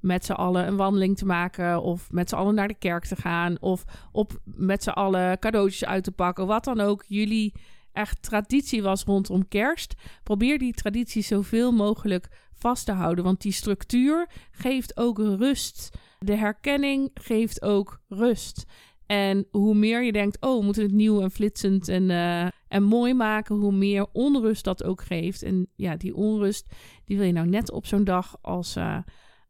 met 0.00 0.24
z'n 0.24 0.32
allen 0.32 0.66
een 0.66 0.76
wandeling 0.76 1.16
te 1.16 1.26
maken 1.26 1.82
of 1.82 2.12
met 2.12 2.28
z'n 2.28 2.34
allen 2.34 2.54
naar 2.54 2.68
de 2.68 2.78
kerk 2.78 3.04
te 3.04 3.16
gaan 3.16 3.60
of 3.60 3.84
op 4.12 4.40
met 4.44 4.82
z'n 4.82 4.90
allen 4.90 5.38
cadeautjes 5.38 5.84
uit 5.84 6.04
te 6.04 6.12
pakken, 6.12 6.46
wat 6.46 6.64
dan 6.64 6.80
ook 6.80 7.04
jullie 7.06 7.54
echt 7.92 8.22
traditie 8.22 8.82
was 8.82 9.04
rondom 9.04 9.48
kerst. 9.48 9.94
Probeer 10.22 10.58
die 10.58 10.72
traditie 10.72 11.22
zoveel 11.22 11.72
mogelijk 11.72 12.28
vast 12.54 12.86
te 12.86 12.92
houden, 12.92 13.24
want 13.24 13.40
die 13.40 13.52
structuur 13.52 14.28
geeft 14.50 14.96
ook 14.96 15.18
rust. 15.18 15.90
De 16.18 16.36
herkenning 16.36 17.10
geeft 17.14 17.62
ook 17.62 18.00
rust. 18.08 18.66
En 19.08 19.46
hoe 19.50 19.74
meer 19.74 20.04
je 20.04 20.12
denkt, 20.12 20.40
oh, 20.40 20.58
we 20.58 20.64
moeten 20.64 20.82
het 20.82 20.92
nieuw 20.92 21.22
en 21.22 21.30
flitsend 21.30 21.88
en, 21.88 22.02
uh, 22.02 22.46
en 22.68 22.82
mooi 22.82 23.14
maken, 23.14 23.56
hoe 23.56 23.72
meer 23.72 24.06
onrust 24.12 24.64
dat 24.64 24.84
ook 24.84 25.02
geeft. 25.02 25.42
En 25.42 25.68
ja, 25.76 25.96
die 25.96 26.14
onrust, 26.14 26.74
die 27.04 27.16
wil 27.16 27.26
je 27.26 27.32
nou 27.32 27.46
net 27.46 27.70
op 27.70 27.86
zo'n 27.86 28.04
dag 28.04 28.36
als 28.40 28.76
uh, 28.76 28.98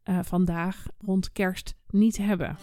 uh, 0.09 0.19
vandaag 0.21 0.85
rond 0.97 1.31
kerst 1.31 1.75
niet 1.87 2.17
hebben. 2.17 2.57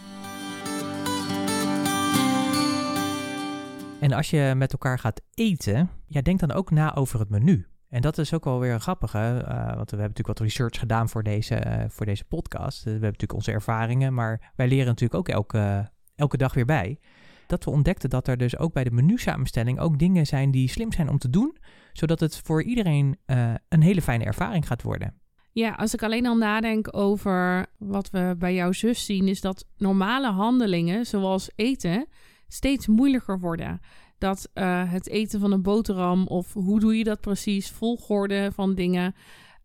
En 4.01 4.13
als 4.13 4.31
je 4.31 4.53
met 4.57 4.73
elkaar 4.73 4.99
gaat 4.99 5.21
eten, 5.35 5.91
ja, 6.07 6.23
denk 6.23 6.41
dan 6.41 6.53
ook 6.53 6.71
na 6.71 6.95
over 6.95 7.19
het 7.19 7.29
menu. 7.29 7.67
En 7.89 8.01
dat 8.01 8.19
is 8.19 8.35
ook 8.35 8.45
wel 8.45 8.61
weer 8.61 8.81
grappig? 8.81 9.15
Uh, 9.15 9.23
want 9.23 9.91
we 9.91 9.97
hebben 9.97 9.97
natuurlijk 9.97 10.27
wat 10.27 10.41
research 10.41 10.79
gedaan 10.79 11.09
voor 11.09 11.23
deze, 11.23 11.87
voor 11.89 12.07
deze 12.07 12.25
podcast. 12.25 12.85
we 12.85 12.91
hebben 12.91 13.03
natuurlijk 13.03 13.39
onze 13.39 13.53
ervaringen, 13.53 14.15
maar 14.15 14.53
wij 14.55 14.69
leren 14.69 14.87
natuurlijk 14.87 15.15
ook 15.15 15.29
elke, 15.29 15.91
elke 16.17 16.37
dag 16.37 16.55
weer 16.55 16.65
bij. 16.65 16.99
Dat 17.47 17.65
we 17.65 17.71
ontdekten 17.71 18.11
dat 18.11 18.29
er 18.29 18.37
dus 18.37 18.59
ook 18.59 18.73
bij 18.73 18.85
de 18.85 18.91
menu-samenstelling 18.91 19.81
ook 19.81 19.99
dingen 19.99 20.27
zijn 20.27 20.51
die 20.51 20.69
slim 20.69 20.93
zijn 20.93 21.09
om 21.09 21.19
te 21.19 21.31
doen, 21.31 21.57
zodat 21.93 22.21
het 22.21 22.41
voor 22.45 22.63
iedereen 22.63 23.19
uh, 23.27 23.55
een 23.69 23.83
hele 23.83 24.03
fijne 24.03 24.25
ervaring 24.25 24.67
gaat 24.67 24.83
worden. 24.83 25.15
Ja, 25.53 25.71
als 25.71 25.95
ik 25.95 26.03
alleen 26.03 26.27
al 26.27 26.37
nadenk 26.37 26.97
over 26.97 27.67
wat 27.79 28.11
we 28.11 28.35
bij 28.39 28.55
jouw 28.55 28.73
zus 28.73 29.05
zien, 29.05 29.29
is 29.29 29.41
dat 29.41 29.67
normale 29.77 30.31
handelingen, 30.31 31.07
zoals 31.07 31.51
eten, 31.55 32.07
steeds 32.49 32.87
moeilijker 32.87 33.41
worden. 33.41 33.81
Dat 34.19 34.51
uh, 34.55 34.93
het 34.93 35.09
eten 35.09 35.41
van 35.41 35.53
een 35.53 35.63
boterham 35.63 36.27
of 36.27 36.53
hoe 36.53 36.81
doe 36.81 36.99
je 36.99 37.05
dat 37.05 37.21
precies, 37.21 37.71
volgorde 37.71 38.51
van 38.53 38.75
dingen. 38.75 39.15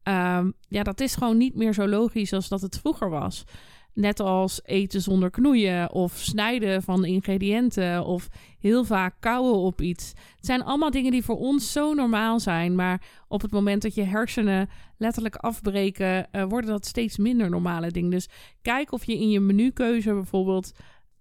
Um, 0.03 0.53
ja, 0.67 0.83
dat 0.83 0.99
is 0.99 1.15
gewoon 1.15 1.37
niet 1.37 1.55
meer 1.55 1.73
zo 1.73 1.87
logisch 1.87 2.33
als 2.33 2.47
dat 2.47 2.61
het 2.61 2.79
vroeger 2.79 3.09
was. 3.09 3.43
Net 3.93 4.19
als 4.19 4.61
eten 4.63 5.01
zonder 5.01 5.29
knoeien 5.29 5.91
of 5.91 6.17
snijden 6.17 6.83
van 6.83 7.05
ingrediënten 7.05 8.05
of 8.05 8.29
heel 8.59 8.85
vaak 8.85 9.15
kauwen 9.19 9.55
op 9.55 9.81
iets. 9.81 10.09
Het 10.35 10.45
zijn 10.45 10.63
allemaal 10.63 10.91
dingen 10.91 11.11
die 11.11 11.23
voor 11.23 11.37
ons 11.37 11.71
zo 11.71 11.93
normaal 11.93 12.39
zijn, 12.39 12.75
maar 12.75 13.01
op 13.27 13.41
het 13.41 13.51
moment 13.51 13.81
dat 13.81 13.95
je 13.95 14.03
hersenen 14.03 14.69
letterlijk 14.97 15.35
afbreken, 15.35 16.27
uh, 16.31 16.43
worden 16.43 16.69
dat 16.69 16.85
steeds 16.85 17.17
minder 17.17 17.49
normale 17.49 17.91
dingen. 17.91 18.11
Dus 18.11 18.29
kijk 18.61 18.91
of 18.91 19.05
je 19.05 19.19
in 19.19 19.29
je 19.29 19.39
menukeuze 19.39 20.13
bijvoorbeeld 20.13 20.71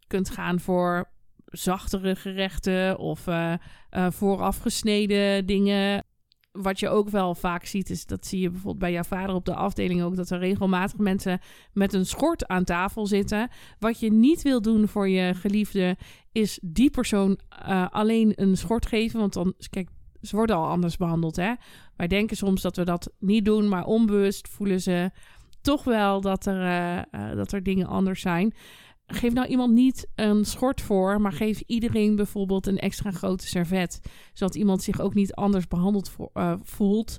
kunt 0.06 0.30
gaan 0.30 0.60
voor 0.60 1.08
zachtere 1.44 2.16
gerechten 2.16 2.98
of 2.98 3.26
uh, 3.26 3.52
uh, 3.90 4.10
vooraf 4.10 4.58
gesneden 4.58 5.46
dingen. 5.46 6.04
Wat 6.52 6.80
je 6.80 6.88
ook 6.88 7.08
wel 7.08 7.34
vaak 7.34 7.64
ziet, 7.64 7.90
is 7.90 8.06
dat 8.06 8.26
zie 8.26 8.40
je 8.40 8.50
bijvoorbeeld 8.50 8.78
bij 8.78 8.92
jouw 8.92 9.02
vader 9.02 9.34
op 9.34 9.44
de 9.44 9.54
afdeling 9.54 10.02
ook, 10.02 10.16
dat 10.16 10.30
er 10.30 10.38
regelmatig 10.38 10.98
mensen 10.98 11.40
met 11.72 11.92
een 11.92 12.06
schort 12.06 12.46
aan 12.46 12.64
tafel 12.64 13.06
zitten. 13.06 13.48
Wat 13.78 14.00
je 14.00 14.12
niet 14.12 14.42
wil 14.42 14.62
doen 14.62 14.88
voor 14.88 15.08
je 15.08 15.34
geliefde, 15.34 15.96
is 16.32 16.58
die 16.62 16.90
persoon 16.90 17.38
uh, 17.68 17.86
alleen 17.90 18.32
een 18.34 18.56
schort 18.56 18.86
geven. 18.86 19.20
Want 19.20 19.32
dan, 19.32 19.54
kijk, 19.70 19.88
ze 20.22 20.36
worden 20.36 20.56
al 20.56 20.68
anders 20.68 20.96
behandeld. 20.96 21.36
Hè? 21.36 21.52
Wij 21.96 22.06
denken 22.06 22.36
soms 22.36 22.62
dat 22.62 22.76
we 22.76 22.84
dat 22.84 23.12
niet 23.18 23.44
doen, 23.44 23.68
maar 23.68 23.84
onbewust 23.84 24.48
voelen 24.48 24.80
ze 24.80 25.10
toch 25.60 25.84
wel 25.84 26.20
dat 26.20 26.46
er, 26.46 26.62
uh, 27.12 27.36
dat 27.36 27.52
er 27.52 27.62
dingen 27.62 27.86
anders 27.86 28.20
zijn 28.20 28.54
geef 29.12 29.32
nou 29.32 29.46
iemand 29.46 29.72
niet 29.72 30.08
een 30.14 30.44
schort 30.44 30.80
voor, 30.80 31.20
maar 31.20 31.32
geef 31.32 31.62
iedereen 31.66 32.16
bijvoorbeeld 32.16 32.66
een 32.66 32.78
extra 32.78 33.10
grote 33.10 33.46
servet. 33.46 34.00
Zodat 34.32 34.54
iemand 34.54 34.82
zich 34.82 35.00
ook 35.00 35.14
niet 35.14 35.34
anders 35.34 35.68
behandeld 35.68 36.16
uh, 36.34 36.54
voelt. 36.62 37.18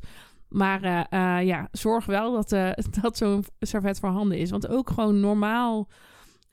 Maar 0.50 0.84
uh, 0.84 1.04
uh, 1.10 1.48
ja, 1.48 1.68
zorg 1.72 2.06
wel 2.06 2.32
dat, 2.32 2.50
dat 3.02 3.18
zo'n 3.18 3.46
servet 3.60 4.00
voorhanden 4.00 4.38
is. 4.38 4.50
Want 4.50 4.68
ook 4.68 4.90
gewoon 4.90 5.20
normaal 5.20 5.90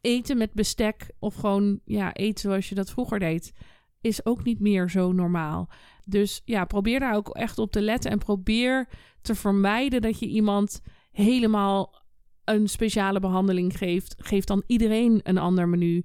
eten 0.00 0.38
met 0.38 0.52
bestek 0.52 1.10
of 1.18 1.34
gewoon 1.34 1.80
ja, 1.84 2.14
eten 2.14 2.40
zoals 2.40 2.68
je 2.68 2.74
dat 2.74 2.90
vroeger 2.90 3.18
deed, 3.18 3.52
is 4.00 4.26
ook 4.26 4.44
niet 4.44 4.60
meer 4.60 4.90
zo 4.90 5.12
normaal. 5.12 5.68
Dus 6.04 6.42
ja, 6.44 6.64
probeer 6.64 7.00
daar 7.00 7.14
ook 7.14 7.28
echt 7.28 7.58
op 7.58 7.72
te 7.72 7.80
letten 7.80 8.10
en 8.10 8.18
probeer 8.18 8.88
te 9.22 9.34
vermijden 9.34 10.02
dat 10.02 10.18
je 10.18 10.26
iemand 10.26 10.80
helemaal 11.10 11.97
een 12.48 12.68
speciale 12.68 13.20
behandeling 13.20 13.78
geeft, 13.78 14.14
geef 14.18 14.44
dan 14.44 14.62
iedereen 14.66 15.20
een 15.22 15.38
ander 15.38 15.68
menu. 15.68 16.04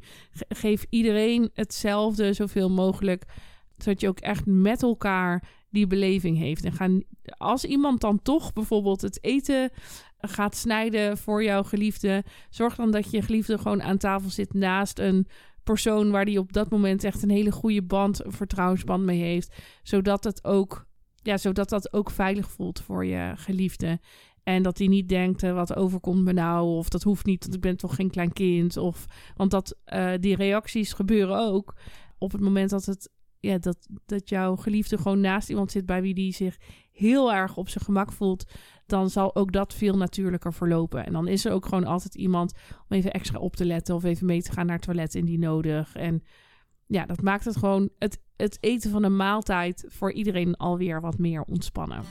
geef 0.50 0.85
iedereen 0.89 1.50
hetzelfde 1.53 2.33
zoveel 2.33 2.69
mogelijk, 2.69 3.25
zodat 3.77 4.01
je 4.01 4.07
ook 4.07 4.19
echt 4.19 4.45
met 4.45 4.83
elkaar 4.83 5.43
die 5.69 5.88
beleving 5.88 6.38
heeft. 6.38 6.63
En 6.63 6.71
gaan, 6.71 7.03
als 7.38 7.65
iemand 7.65 8.01
dan 8.01 8.21
toch 8.21 8.53
bijvoorbeeld 8.53 9.01
het 9.01 9.23
eten 9.23 9.69
gaat 10.17 10.55
snijden 10.55 11.17
voor 11.17 11.43
jouw 11.43 11.63
geliefde, 11.63 12.23
zorg 12.50 12.75
dan 12.75 12.91
dat 12.91 13.12
je 13.12 13.21
geliefde 13.21 13.57
gewoon 13.57 13.83
aan 13.83 13.97
tafel 13.97 14.29
zit 14.29 14.53
naast 14.53 15.00
een 15.00 15.27
persoon 15.63 16.12
waar 16.12 16.25
die 16.25 16.39
op 16.39 16.53
dat 16.53 16.69
moment 16.69 17.03
echt 17.03 17.23
een 17.23 17.29
hele 17.29 17.51
goede 17.51 17.83
band, 17.83 18.25
een 18.25 18.31
vertrouwensband 18.31 19.03
mee 19.03 19.21
heeft, 19.21 19.55
zodat 19.83 20.23
het 20.23 20.43
ook 20.43 20.85
ja, 21.23 21.38
zodat 21.38 21.69
dat 21.69 21.93
ook 21.93 22.12
veilig 22.12 22.51
voelt 22.51 22.81
voor 22.81 23.05
je 23.05 23.33
geliefde. 23.35 24.00
En 24.43 24.63
dat 24.63 24.77
hij 24.77 24.88
niet 24.88 25.09
denkt, 25.09 25.43
uh, 25.43 25.53
wat 25.53 25.75
overkomt 25.75 26.23
me 26.23 26.33
nou? 26.33 26.67
Of 26.67 26.89
dat 26.89 27.03
hoeft 27.03 27.25
niet, 27.25 27.43
want 27.43 27.55
ik 27.55 27.62
ben 27.62 27.77
toch 27.77 27.95
geen 27.95 28.09
klein 28.09 28.33
kind. 28.33 28.77
Of, 28.77 29.05
want 29.35 29.51
dat, 29.51 29.77
uh, 29.93 30.12
die 30.19 30.35
reacties 30.35 30.93
gebeuren 30.93 31.38
ook 31.38 31.75
op 32.17 32.31
het 32.31 32.41
moment 32.41 32.69
dat, 32.69 32.85
het, 32.85 33.09
ja, 33.39 33.57
dat, 33.57 33.88
dat 34.05 34.29
jouw 34.29 34.55
geliefde 34.55 34.97
gewoon 34.97 35.19
naast 35.19 35.50
iemand 35.50 35.71
zit... 35.71 35.85
bij 35.85 36.01
wie 36.01 36.13
die 36.13 36.33
zich 36.33 36.57
heel 36.91 37.33
erg 37.33 37.57
op 37.57 37.69
zijn 37.69 37.83
gemak 37.83 38.12
voelt... 38.12 38.51
dan 38.85 39.09
zal 39.09 39.35
ook 39.35 39.51
dat 39.51 39.73
veel 39.73 39.97
natuurlijker 39.97 40.53
verlopen. 40.53 41.05
En 41.05 41.13
dan 41.13 41.27
is 41.27 41.45
er 41.45 41.51
ook 41.51 41.65
gewoon 41.65 41.85
altijd 41.85 42.15
iemand 42.15 42.53
om 42.89 42.97
even 42.97 43.13
extra 43.13 43.39
op 43.39 43.55
te 43.55 43.65
letten... 43.65 43.95
of 43.95 44.03
even 44.03 44.25
mee 44.25 44.41
te 44.41 44.51
gaan 44.51 44.65
naar 44.65 44.75
het 44.75 44.85
toilet 44.85 45.15
indien 45.15 45.39
nodig. 45.39 45.95
En 45.95 46.23
ja, 46.85 47.05
dat 47.05 47.21
maakt 47.21 47.45
het 47.45 47.57
gewoon 47.57 47.89
het, 47.97 48.21
het 48.35 48.57
eten 48.59 48.91
van 48.91 49.03
een 49.03 49.15
maaltijd... 49.15 49.85
voor 49.88 50.12
iedereen 50.12 50.55
alweer 50.55 51.01
wat 51.01 51.17
meer 51.17 51.41
ontspannen. 51.41 52.03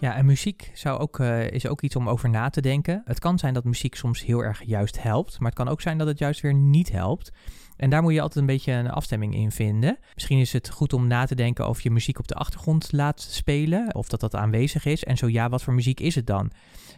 Ja, 0.00 0.14
en 0.14 0.26
muziek 0.26 0.70
zou 0.74 0.98
ook, 0.98 1.18
uh, 1.18 1.50
is 1.50 1.66
ook 1.66 1.82
iets 1.82 1.96
om 1.96 2.08
over 2.08 2.30
na 2.30 2.50
te 2.50 2.60
denken. 2.60 3.02
Het 3.04 3.18
kan 3.18 3.38
zijn 3.38 3.54
dat 3.54 3.64
muziek 3.64 3.94
soms 3.94 4.24
heel 4.24 4.44
erg 4.44 4.62
juist 4.64 5.02
helpt, 5.02 5.38
maar 5.38 5.48
het 5.48 5.58
kan 5.58 5.68
ook 5.68 5.80
zijn 5.80 5.98
dat 5.98 6.06
het 6.06 6.18
juist 6.18 6.40
weer 6.40 6.54
niet 6.54 6.90
helpt. 6.90 7.32
En 7.76 7.90
daar 7.90 8.02
moet 8.02 8.12
je 8.12 8.20
altijd 8.20 8.40
een 8.40 8.46
beetje 8.54 8.72
een 8.72 8.90
afstemming 8.90 9.34
in 9.34 9.50
vinden. 9.50 9.98
Misschien 10.14 10.38
is 10.38 10.52
het 10.52 10.70
goed 10.70 10.92
om 10.92 11.06
na 11.06 11.24
te 11.24 11.34
denken 11.34 11.68
of 11.68 11.80
je 11.80 11.90
muziek 11.90 12.18
op 12.18 12.28
de 12.28 12.34
achtergrond 12.34 12.92
laat 12.92 13.20
spelen, 13.20 13.94
of 13.94 14.08
dat 14.08 14.20
dat 14.20 14.34
aanwezig 14.34 14.84
is. 14.84 15.04
En 15.04 15.16
zo 15.16 15.28
ja, 15.28 15.48
wat 15.48 15.62
voor 15.62 15.74
muziek 15.74 16.00
is 16.00 16.14
het 16.14 16.26
dan? 16.26 16.50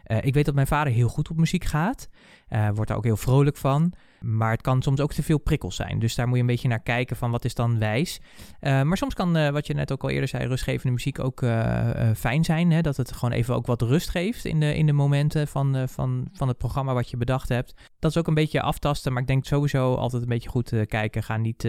Uh, 0.07 0.19
ik 0.21 0.35
weet 0.35 0.45
dat 0.45 0.55
mijn 0.55 0.67
vader 0.67 0.93
heel 0.93 1.09
goed 1.09 1.31
op 1.31 1.37
muziek 1.37 1.65
gaat, 1.65 2.09
uh, 2.49 2.69
wordt 2.75 2.89
daar 2.89 2.97
ook 2.97 3.05
heel 3.05 3.17
vrolijk 3.17 3.57
van. 3.57 3.93
Maar 4.21 4.51
het 4.51 4.61
kan 4.61 4.83
soms 4.83 5.01
ook 5.01 5.13
te 5.13 5.23
veel 5.23 5.39
prikkels 5.39 5.77
zijn. 5.77 5.99
Dus 5.99 6.15
daar 6.15 6.27
moet 6.27 6.35
je 6.35 6.41
een 6.41 6.49
beetje 6.49 6.69
naar 6.69 6.83
kijken 6.83 7.17
van 7.17 7.31
wat 7.31 7.45
is 7.45 7.55
dan 7.55 7.79
wijs. 7.79 8.21
Uh, 8.61 8.83
maar 8.83 8.97
soms 8.97 9.15
kan, 9.15 9.37
uh, 9.37 9.49
wat 9.49 9.67
je 9.67 9.75
net 9.75 9.93
ook 9.93 10.03
al 10.03 10.11
eerder 10.11 10.29
zei, 10.29 10.47
rustgevende 10.47 10.93
muziek 10.93 11.19
ook 11.19 11.43
uh, 11.43 12.11
fijn 12.17 12.45
zijn. 12.45 12.71
Hè? 12.71 12.81
Dat 12.81 12.97
het 12.97 13.13
gewoon 13.13 13.35
even 13.35 13.55
ook 13.55 13.67
wat 13.67 13.83
rust 13.83 14.09
geeft 14.09 14.45
in 14.45 14.61
de, 14.61 14.77
in 14.77 14.87
de 14.87 14.93
momenten 14.93 15.49
van, 15.49 15.89
van, 15.89 16.29
van 16.33 16.49
het 16.49 16.59
programma 16.59 16.95
wat 16.95 17.11
je 17.11 17.17
bedacht 17.17 17.49
hebt. 17.49 17.75
Dat 17.99 18.11
is 18.11 18.17
ook 18.17 18.27
een 18.27 18.35
beetje 18.35 18.63
aftasten. 18.63 19.13
Maar 19.13 19.23
ik 19.23 19.29
denk 19.29 19.45
sowieso 19.45 19.95
altijd 19.95 20.23
een 20.23 20.29
beetje 20.29 20.49
goed 20.49 20.73
kijken. 20.87 21.23
Ga 21.23 21.37
niet... 21.37 21.69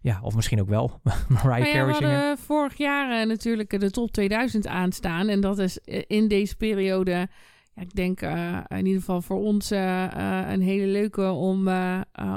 Ja, 0.00 0.18
of 0.22 0.34
misschien 0.34 0.60
ook 0.60 0.68
wel. 0.68 1.00
Mariah 1.28 1.72
Carey 1.72 1.86
We 1.86 1.92
hadden 1.92 2.38
vorig 2.38 2.76
jaar 2.76 3.26
natuurlijk 3.26 3.80
de 3.80 3.90
top 3.90 4.10
2000 4.10 4.66
aanstaan. 4.66 5.28
En 5.28 5.40
dat 5.40 5.58
is 5.58 5.78
in 6.06 6.28
deze 6.28 6.56
periode 6.56 7.28
ja, 7.74 7.82
ik 7.82 7.94
denk 7.94 8.20
in 8.68 8.86
ieder 8.86 9.00
geval 9.00 9.22
voor 9.22 9.40
ons 9.40 9.70
een 9.70 10.62
hele 10.62 10.86
leuke 10.86 11.30
om, 11.30 11.68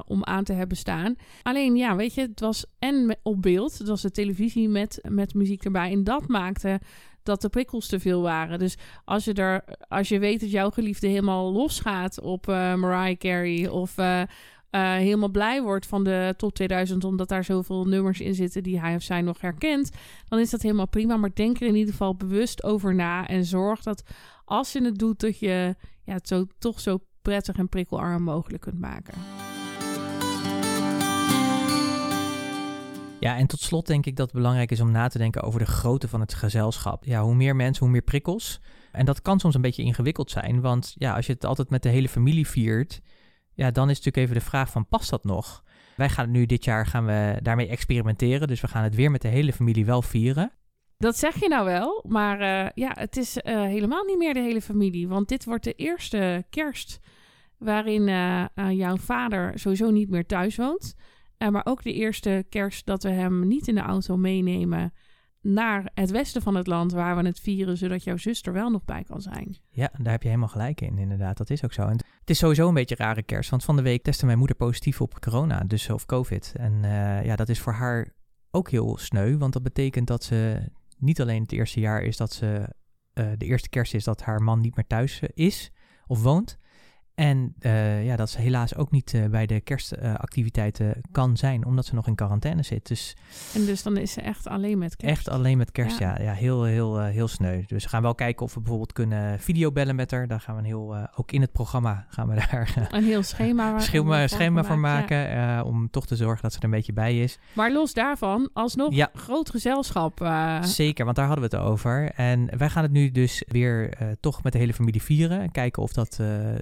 om 0.07 0.23
aan 0.23 0.43
te 0.43 0.53
hebben 0.53 0.77
staan. 0.77 1.15
Alleen 1.43 1.75
ja, 1.75 1.95
weet 1.95 2.13
je, 2.13 2.21
het 2.21 2.39
was 2.39 2.65
en 2.79 3.17
op 3.23 3.41
beeld. 3.41 3.77
Het 3.77 3.87
was 3.87 4.01
de 4.01 4.11
televisie 4.11 4.69
met, 4.69 4.99
met 5.09 5.33
muziek 5.33 5.63
erbij. 5.63 5.91
En 5.91 6.03
dat 6.03 6.27
maakte 6.27 6.79
dat 7.23 7.41
de 7.41 7.49
prikkels 7.49 7.87
te 7.87 7.99
veel 7.99 8.21
waren. 8.21 8.59
Dus 8.59 8.77
als 9.05 9.25
je, 9.25 9.33
er, 9.33 9.63
als 9.87 10.09
je 10.09 10.19
weet 10.19 10.39
dat 10.39 10.51
jouw 10.51 10.69
geliefde 10.69 11.07
helemaal 11.07 11.51
losgaat 11.51 12.21
op 12.21 12.45
Mariah 12.45 13.17
Carey 13.17 13.67
of 13.67 13.95
uh, 14.71 14.91
helemaal 14.91 15.29
blij 15.29 15.61
wordt 15.61 15.85
van 15.85 16.03
de 16.03 16.33
top 16.37 16.53
2000 16.53 17.03
omdat 17.03 17.29
daar 17.29 17.43
zoveel 17.43 17.85
nummers 17.85 18.19
in 18.19 18.35
zitten 18.35 18.63
die 18.63 18.79
hij 18.79 18.95
of 18.95 19.01
zij 19.01 19.21
nog 19.21 19.41
herkent, 19.41 19.91
dan 20.27 20.39
is 20.39 20.49
dat 20.49 20.61
helemaal 20.61 20.87
prima. 20.87 21.17
Maar 21.17 21.31
denk 21.33 21.59
er 21.59 21.67
in 21.67 21.75
ieder 21.75 21.91
geval 21.91 22.15
bewust 22.15 22.63
over 22.63 22.95
na 22.95 23.27
en 23.27 23.45
zorg 23.45 23.83
dat 23.83 24.03
als 24.45 24.71
je 24.71 24.83
het 24.83 24.97
doet, 24.97 25.19
dat 25.19 25.39
je 25.39 25.75
ja, 26.03 26.13
het 26.13 26.27
zo, 26.27 26.45
toch 26.57 26.79
zo 26.79 26.99
prettig 27.21 27.55
en 27.55 27.69
prikkelarm 27.69 28.23
mogelijk 28.23 28.61
kunt 28.61 28.79
maken. 28.79 29.13
Ja, 33.19 33.37
en 33.37 33.47
tot 33.47 33.59
slot 33.59 33.87
denk 33.87 34.05
ik 34.05 34.15
dat 34.15 34.25
het 34.25 34.35
belangrijk 34.35 34.71
is 34.71 34.79
om 34.79 34.91
na 34.91 35.07
te 35.07 35.17
denken 35.17 35.41
over 35.41 35.59
de 35.59 35.65
grootte 35.65 36.07
van 36.07 36.19
het 36.19 36.33
gezelschap. 36.33 37.05
Ja, 37.05 37.23
hoe 37.23 37.35
meer 37.35 37.55
mensen, 37.55 37.83
hoe 37.83 37.91
meer 37.91 38.01
prikkels. 38.01 38.61
En 38.91 39.05
dat 39.05 39.21
kan 39.21 39.39
soms 39.39 39.55
een 39.55 39.61
beetje 39.61 39.83
ingewikkeld 39.83 40.31
zijn, 40.31 40.61
want 40.61 40.93
ja, 40.97 41.15
als 41.15 41.25
je 41.25 41.33
het 41.33 41.45
altijd 41.45 41.69
met 41.69 41.83
de 41.83 41.89
hele 41.89 42.09
familie 42.09 42.47
viert, 42.47 43.01
ja, 43.57 43.71
dan 43.71 43.89
is 43.89 43.95
natuurlijk 43.95 44.17
even 44.17 44.35
de 44.35 44.49
vraag 44.49 44.69
van 44.69 44.87
past 44.87 45.09
dat 45.09 45.23
nog? 45.23 45.63
Wij 45.95 46.09
gaan 46.09 46.31
nu 46.31 46.45
dit 46.45 46.63
jaar 46.63 46.85
gaan 46.85 47.05
we 47.05 47.39
daarmee 47.41 47.67
experimenteren, 47.67 48.47
dus 48.47 48.61
we 48.61 48.67
gaan 48.67 48.83
het 48.83 48.95
weer 48.95 49.11
met 49.11 49.21
de 49.21 49.27
hele 49.27 49.53
familie 49.53 49.85
wel 49.85 50.01
vieren. 50.01 50.51
Dat 50.97 51.17
zeg 51.17 51.39
je 51.39 51.47
nou 51.47 51.65
wel, 51.65 52.05
maar 52.07 52.41
uh, 52.41 52.69
ja, 52.73 52.91
het 52.93 53.17
is 53.17 53.37
uh, 53.37 53.61
helemaal 53.61 54.03
niet 54.03 54.17
meer 54.17 54.33
de 54.33 54.39
hele 54.39 54.61
familie, 54.61 55.07
want 55.07 55.29
dit 55.29 55.45
wordt 55.45 55.63
de 55.63 55.73
eerste 55.73 56.45
kerst 56.49 56.99
waarin 57.57 58.07
uh, 58.07 58.45
jouw 58.71 58.97
vader 58.97 59.59
sowieso 59.59 59.89
niet 59.89 60.09
meer 60.09 60.25
thuis 60.25 60.55
woont. 60.55 60.95
Maar 61.37 61.65
ook 61.65 61.83
de 61.83 61.93
eerste 61.93 62.45
kerst 62.49 62.85
dat 62.85 63.03
we 63.03 63.09
hem 63.09 63.47
niet 63.47 63.67
in 63.67 63.75
de 63.75 63.81
auto 63.81 64.17
meenemen 64.17 64.93
naar 65.53 65.91
het 65.93 66.11
westen 66.11 66.41
van 66.41 66.55
het 66.55 66.67
land 66.67 66.91
waar 66.91 67.15
we 67.15 67.25
het 67.25 67.39
vieren, 67.39 67.77
zodat 67.77 68.03
jouw 68.03 68.17
zuster 68.17 68.53
wel 68.53 68.69
nog 68.69 68.85
bij 68.85 69.03
kan 69.03 69.21
zijn. 69.21 69.57
Ja, 69.69 69.89
daar 69.97 70.11
heb 70.11 70.21
je 70.21 70.27
helemaal 70.27 70.49
gelijk 70.49 70.81
in, 70.81 70.97
inderdaad. 70.97 71.37
Dat 71.37 71.49
is 71.49 71.63
ook 71.63 71.73
zo. 71.73 71.81
En 71.81 71.97
het 72.19 72.29
is 72.29 72.37
sowieso 72.37 72.67
een 72.67 72.73
beetje 72.73 72.95
een 72.99 73.05
rare 73.05 73.23
kerst, 73.23 73.49
want 73.49 73.63
van 73.63 73.75
de 73.75 73.81
week 73.81 74.03
testte 74.03 74.25
mijn 74.25 74.37
moeder 74.37 74.55
positief 74.55 75.01
op 75.01 75.19
corona, 75.19 75.59
dus 75.59 75.89
of 75.89 76.05
COVID. 76.05 76.53
En 76.57 76.73
uh, 76.83 77.25
ja, 77.25 77.35
dat 77.35 77.49
is 77.49 77.59
voor 77.59 77.73
haar 77.73 78.13
ook 78.51 78.69
heel 78.69 78.97
sneu, 78.97 79.37
want 79.37 79.53
dat 79.53 79.63
betekent 79.63 80.07
dat 80.07 80.23
ze 80.23 80.69
niet 80.97 81.21
alleen 81.21 81.41
het 81.41 81.51
eerste 81.51 81.79
jaar 81.79 82.01
is 82.01 82.17
dat 82.17 82.33
ze, 82.33 82.73
uh, 83.13 83.25
de 83.37 83.45
eerste 83.45 83.69
kerst 83.69 83.93
is 83.93 84.03
dat 84.03 84.21
haar 84.21 84.41
man 84.41 84.59
niet 84.59 84.75
meer 84.75 84.87
thuis 84.87 85.21
is 85.33 85.71
of 86.07 86.21
woont, 86.21 86.57
en 87.17 87.53
uh, 87.61 88.05
ja, 88.05 88.15
dat 88.15 88.29
ze 88.29 88.41
helaas 88.41 88.75
ook 88.75 88.91
niet 88.91 89.13
uh, 89.13 89.25
bij 89.25 89.45
de 89.45 89.59
kerstactiviteiten 89.59 90.85
uh, 90.85 90.93
kan 91.11 91.37
zijn, 91.37 91.65
omdat 91.65 91.85
ze 91.85 91.95
nog 91.95 92.07
in 92.07 92.15
quarantaine 92.15 92.63
zit. 92.63 92.87
Dus, 92.87 93.15
en 93.53 93.65
dus 93.65 93.83
dan 93.83 93.97
is 93.97 94.11
ze 94.11 94.21
echt 94.21 94.47
alleen 94.47 94.77
met 94.77 94.95
kerst? 94.95 95.17
Echt 95.17 95.29
alleen 95.29 95.57
met 95.57 95.71
kerst, 95.71 95.99
ja. 95.99 96.15
Ja, 96.17 96.23
ja 96.23 96.33
heel, 96.33 96.63
heel, 96.63 96.99
heel 96.99 97.27
sneu. 97.27 97.63
Dus 97.67 97.83
we 97.83 97.89
gaan 97.89 98.01
wel 98.01 98.15
kijken 98.15 98.45
of 98.45 98.53
we 98.53 98.59
bijvoorbeeld 98.59 98.93
kunnen 98.93 99.39
videobellen 99.39 99.95
met 99.95 100.11
haar. 100.11 100.27
Daar 100.27 100.39
gaan 100.39 100.55
we 100.55 100.61
een 100.61 100.67
heel, 100.67 101.07
ook 101.15 101.31
in 101.31 101.41
het 101.41 101.51
programma 101.51 102.05
gaan 102.09 102.27
we 102.27 102.35
daar... 102.35 102.87
een 102.91 103.03
heel 103.03 103.23
schema, 103.23 103.79
schema, 103.89 104.27
schema 104.27 104.63
voor 104.63 104.79
maken, 104.79 105.17
ja. 105.17 105.63
om 105.63 105.89
toch 105.89 106.07
te 106.07 106.15
zorgen 106.15 106.41
dat 106.41 106.51
ze 106.51 106.57
er 106.57 106.63
een 106.63 106.71
beetje 106.71 106.93
bij 106.93 107.19
is. 107.19 107.39
Maar 107.53 107.71
los 107.71 107.93
daarvan, 107.93 108.49
alsnog 108.53 108.93
ja. 108.93 109.09
groot 109.13 109.49
gezelschap. 109.49 110.31
Zeker, 110.61 111.05
want 111.05 111.17
daar 111.17 111.27
hadden 111.27 111.49
we 111.49 111.55
het 111.55 111.65
over. 111.65 112.11
En 112.11 112.57
wij 112.57 112.69
gaan 112.69 112.83
het 112.83 112.91
nu 112.91 113.11
dus 113.11 113.43
weer 113.47 113.97
toch 114.19 114.43
met 114.43 114.53
de 114.53 114.59
hele 114.59 114.73
familie 114.73 115.01
vieren. 115.01 115.41
En 115.41 115.51
kijken 115.51 115.83
of 115.83 115.93
dat 115.93 116.09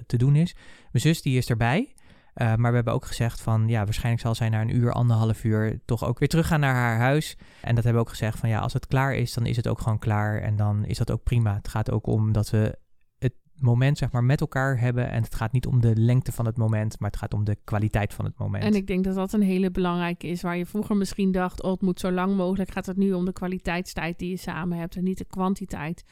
te 0.06 0.16
doen 0.16 0.36
is. 0.36 0.45
Mijn 0.54 1.04
zus 1.04 1.22
die 1.22 1.36
is 1.36 1.48
erbij. 1.48 1.94
Uh, 2.36 2.54
maar 2.54 2.70
we 2.70 2.76
hebben 2.76 2.94
ook 2.94 3.04
gezegd 3.04 3.40
van 3.40 3.68
ja, 3.68 3.84
waarschijnlijk 3.84 4.22
zal 4.22 4.34
zij 4.34 4.48
na 4.48 4.60
een 4.60 4.76
uur, 4.76 4.92
anderhalf 4.92 5.44
uur 5.44 5.80
toch 5.84 6.04
ook 6.04 6.18
weer 6.18 6.28
teruggaan 6.28 6.60
naar 6.60 6.74
haar 6.74 6.98
huis. 6.98 7.36
En 7.60 7.74
dat 7.74 7.84
hebben 7.84 8.02
we 8.02 8.08
ook 8.08 8.14
gezegd 8.14 8.38
van 8.38 8.48
ja, 8.48 8.58
als 8.58 8.72
het 8.72 8.86
klaar 8.86 9.14
is, 9.14 9.32
dan 9.32 9.46
is 9.46 9.56
het 9.56 9.68
ook 9.68 9.80
gewoon 9.80 9.98
klaar. 9.98 10.40
En 10.40 10.56
dan 10.56 10.84
is 10.84 10.98
dat 10.98 11.10
ook 11.10 11.22
prima. 11.22 11.54
Het 11.54 11.68
gaat 11.68 11.90
ook 11.90 12.06
om 12.06 12.32
dat 12.32 12.50
we 12.50 12.78
het 13.18 13.34
moment 13.54 13.98
zeg 13.98 14.12
maar 14.12 14.24
met 14.24 14.40
elkaar 14.40 14.80
hebben. 14.80 15.10
En 15.10 15.22
het 15.22 15.34
gaat 15.34 15.52
niet 15.52 15.66
om 15.66 15.80
de 15.80 15.96
lengte 15.96 16.32
van 16.32 16.46
het 16.46 16.56
moment, 16.56 16.98
maar 16.98 17.10
het 17.10 17.18
gaat 17.18 17.34
om 17.34 17.44
de 17.44 17.56
kwaliteit 17.64 18.14
van 18.14 18.24
het 18.24 18.38
moment. 18.38 18.64
En 18.64 18.74
ik 18.74 18.86
denk 18.86 19.04
dat 19.04 19.14
dat 19.14 19.32
een 19.32 19.42
hele 19.42 19.70
belangrijke 19.70 20.26
is. 20.26 20.42
Waar 20.42 20.56
je 20.56 20.66
vroeger 20.66 20.96
misschien 20.96 21.32
dacht, 21.32 21.62
oh 21.62 21.70
het 21.70 21.82
moet 21.82 22.00
zo 22.00 22.12
lang 22.12 22.36
mogelijk. 22.36 22.70
Gaat 22.70 22.86
het 22.86 22.96
nu 22.96 23.12
om 23.12 23.24
de 23.24 23.32
kwaliteitstijd 23.32 24.18
die 24.18 24.30
je 24.30 24.36
samen 24.36 24.78
hebt 24.78 24.96
en 24.96 25.04
niet 25.04 25.18
de 25.18 25.24
kwantiteit. 25.24 26.04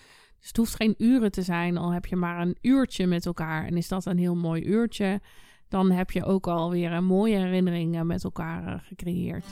Dus 0.45 0.53
het 0.53 0.63
hoeft 0.63 0.83
geen 0.83 0.95
uren 0.99 1.31
te 1.31 1.43
zijn, 1.43 1.77
al 1.77 1.93
heb 1.93 2.07
je 2.07 2.17
maar 2.17 2.41
een 2.41 2.57
uurtje 2.61 3.07
met 3.07 3.27
elkaar 3.27 3.67
en 3.67 3.77
is 3.77 3.89
dat 3.89 4.07
een 4.07 4.19
heel 4.19 4.35
mooi 4.37 4.63
uurtje, 4.63 5.21
dan 5.69 5.91
heb 5.91 6.11
je 6.11 6.25
ook 6.25 6.47
alweer 6.47 6.93
een 6.93 7.05
mooie 7.05 7.37
herinnering 7.37 8.03
met 8.03 8.25
elkaar 8.25 8.67
eh, 8.67 8.81
gecreëerd. 8.83 9.45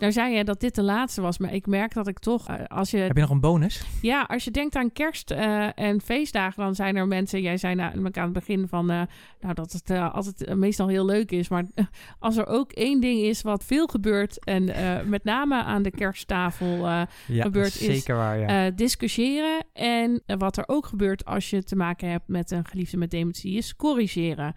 Daar 0.00 0.12
zei 0.12 0.34
je 0.34 0.44
dat 0.44 0.60
dit 0.60 0.74
de 0.74 0.82
laatste 0.82 1.20
was, 1.20 1.38
maar 1.38 1.54
ik 1.54 1.66
merk 1.66 1.94
dat 1.94 2.06
ik 2.06 2.18
toch, 2.18 2.50
uh, 2.50 2.56
als 2.66 2.90
je... 2.90 2.96
Heb 2.96 3.14
je 3.14 3.20
nog 3.20 3.30
een 3.30 3.40
bonus? 3.40 3.82
Ja, 4.02 4.22
als 4.22 4.44
je 4.44 4.50
denkt 4.50 4.76
aan 4.76 4.92
kerst 4.92 5.30
uh, 5.30 5.78
en 5.78 6.00
feestdagen, 6.00 6.62
dan 6.62 6.74
zijn 6.74 6.96
er 6.96 7.06
mensen... 7.06 7.42
Jij 7.42 7.56
zei 7.56 7.74
namelijk 7.74 8.16
aan 8.18 8.24
het 8.24 8.32
begin 8.32 8.68
van, 8.68 8.90
uh, 8.90 9.02
nou, 9.40 9.54
dat 9.54 9.72
het 9.72 9.90
altijd 9.90 10.54
meestal 10.54 10.88
heel 10.88 11.04
leuk 11.04 11.30
is. 11.30 11.48
Maar 11.48 11.64
als 12.18 12.36
er 12.36 12.46
ook 12.46 12.72
één 12.72 13.00
ding 13.00 13.20
is 13.20 13.42
wat 13.42 13.64
veel 13.64 13.86
gebeurt... 13.86 14.44
en 14.44 14.64
met 15.08 15.24
name 15.24 15.62
aan 15.62 15.82
de 15.82 15.90
kersttafel 15.90 16.86
ja, 16.86 17.08
gebeurt, 17.26 17.72
zeker 17.72 17.94
is 17.94 18.06
waar, 18.06 18.38
ja. 18.38 18.70
discussiëren. 18.70 19.64
En 19.72 20.22
wat 20.26 20.56
er 20.56 20.64
ook 20.66 20.86
gebeurt 20.86 21.24
als 21.24 21.50
je 21.50 21.62
te 21.62 21.76
maken 21.76 22.10
hebt 22.10 22.28
met 22.28 22.50
een 22.50 22.66
geliefde 22.66 22.96
met 22.96 23.10
dementie, 23.10 23.56
is 23.56 23.76
corrigeren. 23.76 24.54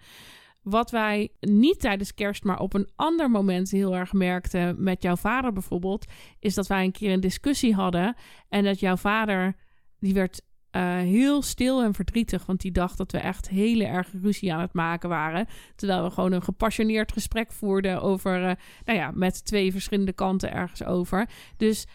Wat 0.64 0.90
wij 0.90 1.28
niet 1.40 1.80
tijdens 1.80 2.14
kerst, 2.14 2.44
maar 2.44 2.58
op 2.58 2.74
een 2.74 2.88
ander 2.96 3.30
moment 3.30 3.70
heel 3.70 3.96
erg 3.96 4.12
merkten 4.12 4.82
met 4.82 5.02
jouw 5.02 5.16
vader 5.16 5.52
bijvoorbeeld, 5.52 6.04
is 6.38 6.54
dat 6.54 6.66
wij 6.66 6.84
een 6.84 6.92
keer 6.92 7.12
een 7.12 7.20
discussie 7.20 7.74
hadden 7.74 8.16
en 8.48 8.64
dat 8.64 8.80
jouw 8.80 8.96
vader, 8.96 9.56
die 9.98 10.14
werd 10.14 10.40
uh, 10.76 10.96
heel 10.96 11.42
stil 11.42 11.82
en 11.82 11.94
verdrietig, 11.94 12.46
want 12.46 12.60
die 12.60 12.72
dacht 12.72 12.98
dat 12.98 13.12
we 13.12 13.18
echt 13.18 13.48
hele 13.48 13.84
erg 13.84 14.08
ruzie 14.22 14.54
aan 14.54 14.60
het 14.60 14.72
maken 14.72 15.08
waren. 15.08 15.46
Terwijl 15.76 16.02
we 16.02 16.10
gewoon 16.10 16.32
een 16.32 16.42
gepassioneerd 16.42 17.12
gesprek 17.12 17.52
voerden 17.52 18.02
over, 18.02 18.40
uh, 18.40 18.52
nou 18.84 18.98
ja, 18.98 19.10
met 19.14 19.44
twee 19.44 19.72
verschillende 19.72 20.12
kanten 20.12 20.52
ergens 20.52 20.84
over. 20.84 21.28
Dus 21.56 21.86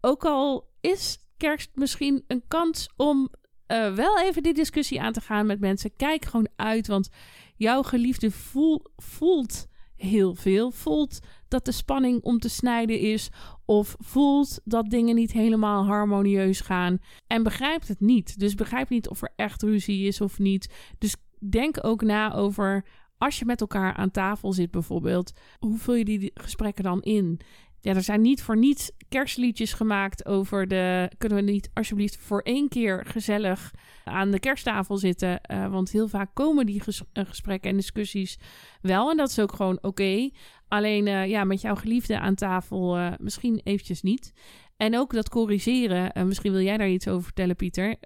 ook 0.00 0.24
al 0.24 0.70
is 0.80 1.18
kerst 1.36 1.70
misschien 1.74 2.24
een 2.26 2.42
kans 2.48 2.88
om 2.96 3.30
uh, 3.68 3.94
wel 3.94 4.20
even 4.20 4.42
die 4.42 4.54
discussie 4.54 5.00
aan 5.00 5.12
te 5.12 5.20
gaan 5.20 5.46
met 5.46 5.60
mensen, 5.60 5.96
kijk 5.96 6.24
gewoon 6.24 6.48
uit, 6.56 6.86
want 6.86 7.10
jouw 7.56 7.82
geliefde 7.82 8.30
voel, 8.30 8.82
voelt 8.96 9.68
heel 9.98 10.34
veel. 10.34 10.70
Voelt 10.70 11.20
dat 11.48 11.64
de 11.64 11.72
spanning 11.72 12.22
om 12.22 12.38
te 12.38 12.48
snijden 12.48 12.98
is. 12.98 13.30
Of 13.64 13.96
voelt 13.98 14.60
dat 14.64 14.90
dingen 14.90 15.14
niet 15.14 15.32
helemaal 15.32 15.84
harmonieus 15.84 16.60
gaan. 16.60 16.98
En 17.26 17.42
begrijpt 17.42 17.88
het 17.88 18.00
niet. 18.00 18.38
Dus 18.38 18.54
begrijpt 18.54 18.90
niet 18.90 19.08
of 19.08 19.22
er 19.22 19.32
echt 19.36 19.62
ruzie 19.62 20.06
is 20.06 20.20
of 20.20 20.38
niet. 20.38 20.94
Dus 20.98 21.16
denk 21.50 21.84
ook 21.84 22.02
na 22.02 22.34
over. 22.34 22.84
Als 23.18 23.38
je 23.38 23.44
met 23.44 23.60
elkaar 23.60 23.94
aan 23.94 24.10
tafel 24.10 24.52
zit, 24.52 24.70
bijvoorbeeld, 24.70 25.32
hoe 25.58 25.78
vul 25.78 25.94
je 25.94 26.04
die 26.04 26.30
gesprekken 26.34 26.84
dan 26.84 27.02
in? 27.02 27.40
Ja, 27.80 27.94
er 27.94 28.02
zijn 28.02 28.20
niet 28.20 28.42
voor 28.42 28.56
niets 28.56 28.90
kerstliedjes 29.08 29.72
gemaakt 29.72 30.26
over 30.26 30.68
de. 30.68 31.10
Kunnen 31.18 31.38
we 31.38 31.50
niet 31.50 31.70
alsjeblieft 31.74 32.16
voor 32.16 32.40
één 32.40 32.68
keer 32.68 33.04
gezellig 33.06 33.74
aan 34.04 34.30
de 34.30 34.40
kersttafel 34.40 34.96
zitten? 34.96 35.40
Uh, 35.52 35.70
want 35.70 35.90
heel 35.90 36.08
vaak 36.08 36.30
komen 36.34 36.66
die 36.66 36.82
uh, 36.86 37.24
gesprekken 37.24 37.70
en 37.70 37.76
discussies 37.76 38.38
wel. 38.80 39.10
En 39.10 39.16
dat 39.16 39.28
is 39.28 39.38
ook 39.38 39.52
gewoon 39.52 39.78
oké. 39.80 40.30
Alleen 40.68 41.06
uh, 41.06 41.26
ja, 41.26 41.44
met 41.44 41.60
jouw 41.60 41.74
geliefde 41.74 42.18
aan 42.18 42.34
tafel 42.34 43.12
misschien 43.18 43.60
eventjes 43.64 44.02
niet. 44.02 44.32
En 44.76 44.98
ook 44.98 45.12
dat 45.12 45.28
corrigeren. 45.28 46.26
misschien 46.26 46.52
wil 46.52 46.60
jij 46.60 46.76
daar 46.76 46.88
iets 46.88 47.08
over 47.08 47.24
vertellen, 47.24 47.56
Pieter. 47.56 47.96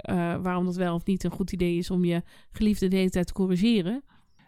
waarom 0.43 0.65
dat 0.65 0.77
wel 0.77 0.95
of 0.95 1.05
niet 1.05 1.25
een 1.25 1.31
goed 1.31 1.53
idee 1.53 1.77
is 1.77 1.91
om 1.91 2.05
je 2.05 2.23
geliefde 2.51 2.89
de 2.89 2.97
hele 2.97 3.11
tijd 3.11 3.27
te 3.27 3.33
corrigeren. 3.33 4.03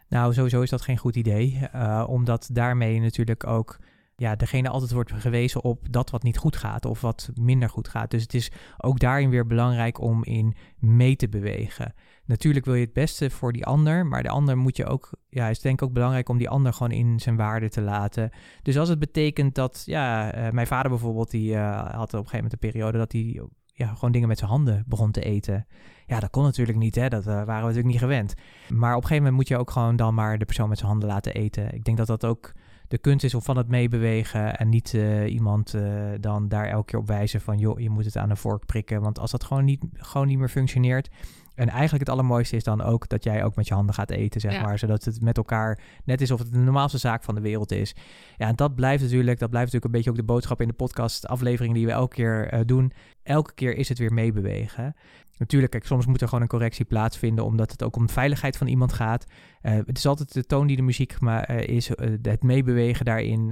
Nou, 0.09 0.33
sowieso 0.33 0.61
is 0.61 0.69
dat 0.69 0.81
geen 0.81 0.97
goed 0.97 1.15
idee. 1.15 1.59
omdat 2.07 2.49
daarmee 2.51 2.99
natuurlijk 2.99 3.47
ook 3.47 3.79
ja, 4.15 4.35
degene 4.35 4.69
altijd 4.69 4.91
wordt 4.91 5.11
gewezen 5.13 5.63
op 5.63 5.91
dat 5.91 6.09
wat 6.09 6.23
niet 6.23 6.37
goed 6.37 6.55
gaat 6.55 6.85
of 6.85 7.01
wat 7.01 7.29
minder 7.33 7.69
goed 7.69 7.87
gaat. 7.87 8.11
Dus 8.11 8.21
het 8.21 8.33
is 8.33 8.51
ook 8.77 8.99
daarin 8.99 9.29
weer 9.29 9.47
belangrijk 9.47 10.01
om 10.01 10.23
in 10.23 10.55
mee 10.79 11.15
te 11.15 11.29
bewegen. 11.29 11.93
Natuurlijk 12.25 12.65
wil 12.65 12.73
je 12.73 12.83
het 12.83 12.93
beste 12.93 13.29
voor 13.29 13.53
die 13.53 13.65
ander, 13.65 14.05
maar 14.05 14.23
de 14.23 14.29
ander 14.29 14.57
moet 14.57 14.77
je 14.77 14.85
ook, 14.85 15.09
ja, 15.29 15.47
is 15.47 15.59
denk 15.59 15.81
ik 15.81 15.87
ook 15.87 15.93
belangrijk 15.93 16.29
om 16.29 16.37
die 16.37 16.49
ander 16.49 16.73
gewoon 16.73 16.91
in 16.91 17.19
zijn 17.19 17.35
waarde 17.35 17.69
te 17.69 17.81
laten. 17.81 18.29
Dus 18.61 18.77
als 18.77 18.89
het 18.89 18.99
betekent 18.99 19.55
dat, 19.55 19.83
ja, 19.85 20.35
uh, 20.35 20.51
mijn 20.51 20.67
vader 20.67 20.89
bijvoorbeeld, 20.89 21.31
die 21.31 21.51
uh, 21.51 21.77
had 21.77 21.93
op 21.93 22.13
een 22.13 22.17
gegeven 22.17 22.35
moment 22.35 22.53
een 22.53 22.69
periode 22.69 22.97
dat 22.97 23.11
hij 23.11 23.41
ja, 23.65 23.93
gewoon 23.93 24.11
dingen 24.11 24.27
met 24.27 24.37
zijn 24.37 24.49
handen 24.49 24.83
begon 24.87 25.11
te 25.11 25.21
eten. 25.21 25.67
Ja, 26.05 26.19
dat 26.19 26.29
kon 26.29 26.43
natuurlijk 26.43 26.77
niet, 26.77 26.95
hè? 26.95 27.07
dat 27.07 27.21
uh, 27.21 27.33
waren 27.33 27.45
we 27.45 27.53
natuurlijk 27.53 27.87
niet 27.87 27.99
gewend. 27.99 28.33
Maar 28.69 28.95
op 28.95 29.01
een 29.01 29.07
gegeven 29.07 29.23
moment 29.23 29.35
moet 29.35 29.47
je 29.47 29.57
ook 29.57 29.71
gewoon 29.71 29.95
dan 29.95 30.13
maar 30.13 30.37
de 30.37 30.45
persoon 30.45 30.69
met 30.69 30.77
zijn 30.77 30.89
handen 30.89 31.09
laten 31.09 31.33
eten. 31.33 31.73
Ik 31.73 31.83
denk 31.83 31.97
dat 31.97 32.07
dat 32.07 32.25
ook 32.25 32.53
de 32.95 33.01
kunst 33.01 33.23
is 33.23 33.33
om 33.33 33.41
van 33.41 33.57
het 33.57 33.67
meebewegen 33.67 34.57
en 34.57 34.69
niet 34.69 34.93
eh, 34.93 35.33
iemand 35.33 35.73
eh, 35.73 35.83
dan 36.19 36.47
daar 36.47 36.67
elke 36.67 36.85
keer 36.85 36.99
op 36.99 37.07
wijzen 37.07 37.41
van 37.41 37.57
joh, 37.57 37.79
je 37.79 37.89
moet 37.89 38.05
het 38.05 38.17
aan 38.17 38.29
de 38.29 38.35
vork 38.35 38.65
prikken. 38.65 39.01
Want 39.01 39.19
als 39.19 39.31
dat 39.31 39.43
gewoon 39.43 39.65
niet, 39.65 39.83
gewoon 39.93 40.27
niet 40.27 40.37
meer 40.37 40.49
functioneert. 40.49 41.09
En 41.55 41.69
eigenlijk 41.69 41.99
het 41.99 42.09
allermooiste 42.09 42.55
is 42.55 42.63
dan 42.63 42.81
ook 42.81 43.07
dat 43.09 43.23
jij 43.23 43.43
ook 43.43 43.55
met 43.55 43.67
je 43.67 43.73
handen 43.73 43.95
gaat 43.95 44.09
eten, 44.09 44.41
zeg 44.41 44.53
Ja. 44.53 44.61
maar. 44.61 44.79
Zodat 44.79 45.03
het 45.03 45.21
met 45.21 45.37
elkaar 45.37 45.79
net 46.05 46.21
is 46.21 46.31
of 46.31 46.39
het 46.39 46.51
de 46.51 46.57
normaalste 46.57 46.97
zaak 46.97 47.23
van 47.23 47.35
de 47.35 47.41
wereld 47.41 47.71
is. 47.71 47.95
Ja, 48.37 48.47
en 48.47 48.55
dat 48.55 48.75
blijft 48.75 49.03
natuurlijk, 49.03 49.39
dat 49.39 49.49
blijft 49.49 49.65
natuurlijk 49.73 49.85
een 49.85 49.91
beetje 49.91 50.09
ook 50.09 50.27
de 50.27 50.33
boodschap 50.33 50.61
in 50.61 50.67
de 50.67 50.73
podcast, 50.73 51.27
afleveringen 51.27 51.75
die 51.75 51.85
we 51.85 51.91
elke 51.91 52.15
keer 52.15 52.47
eh, 52.47 52.59
doen. 52.65 52.91
Elke 53.23 53.53
keer 53.53 53.75
is 53.75 53.89
het 53.89 53.97
weer 53.97 54.13
meebewegen. 54.13 54.95
Natuurlijk, 55.37 55.71
kijk, 55.71 55.85
soms 55.85 56.05
moet 56.05 56.21
er 56.21 56.27
gewoon 56.27 56.43
een 56.43 56.49
correctie 56.49 56.85
plaatsvinden, 56.85 57.45
omdat 57.45 57.71
het 57.71 57.83
ook 57.83 57.95
om 57.95 58.05
de 58.05 58.13
veiligheid 58.13 58.57
van 58.57 58.67
iemand 58.67 58.93
gaat. 58.93 59.25
Eh, 59.61 59.73
het 59.85 59.97
is 59.97 60.05
altijd 60.05 60.33
de 60.33 60.45
toon 60.45 60.67
die 60.67 60.75
de 60.75 60.81
muziek 60.81 61.19
ma- 61.19 61.45
eh, 61.45 61.75
is, 61.75 61.87
het 62.21 62.43
meebewegen 62.43 63.05
daarin, 63.05 63.51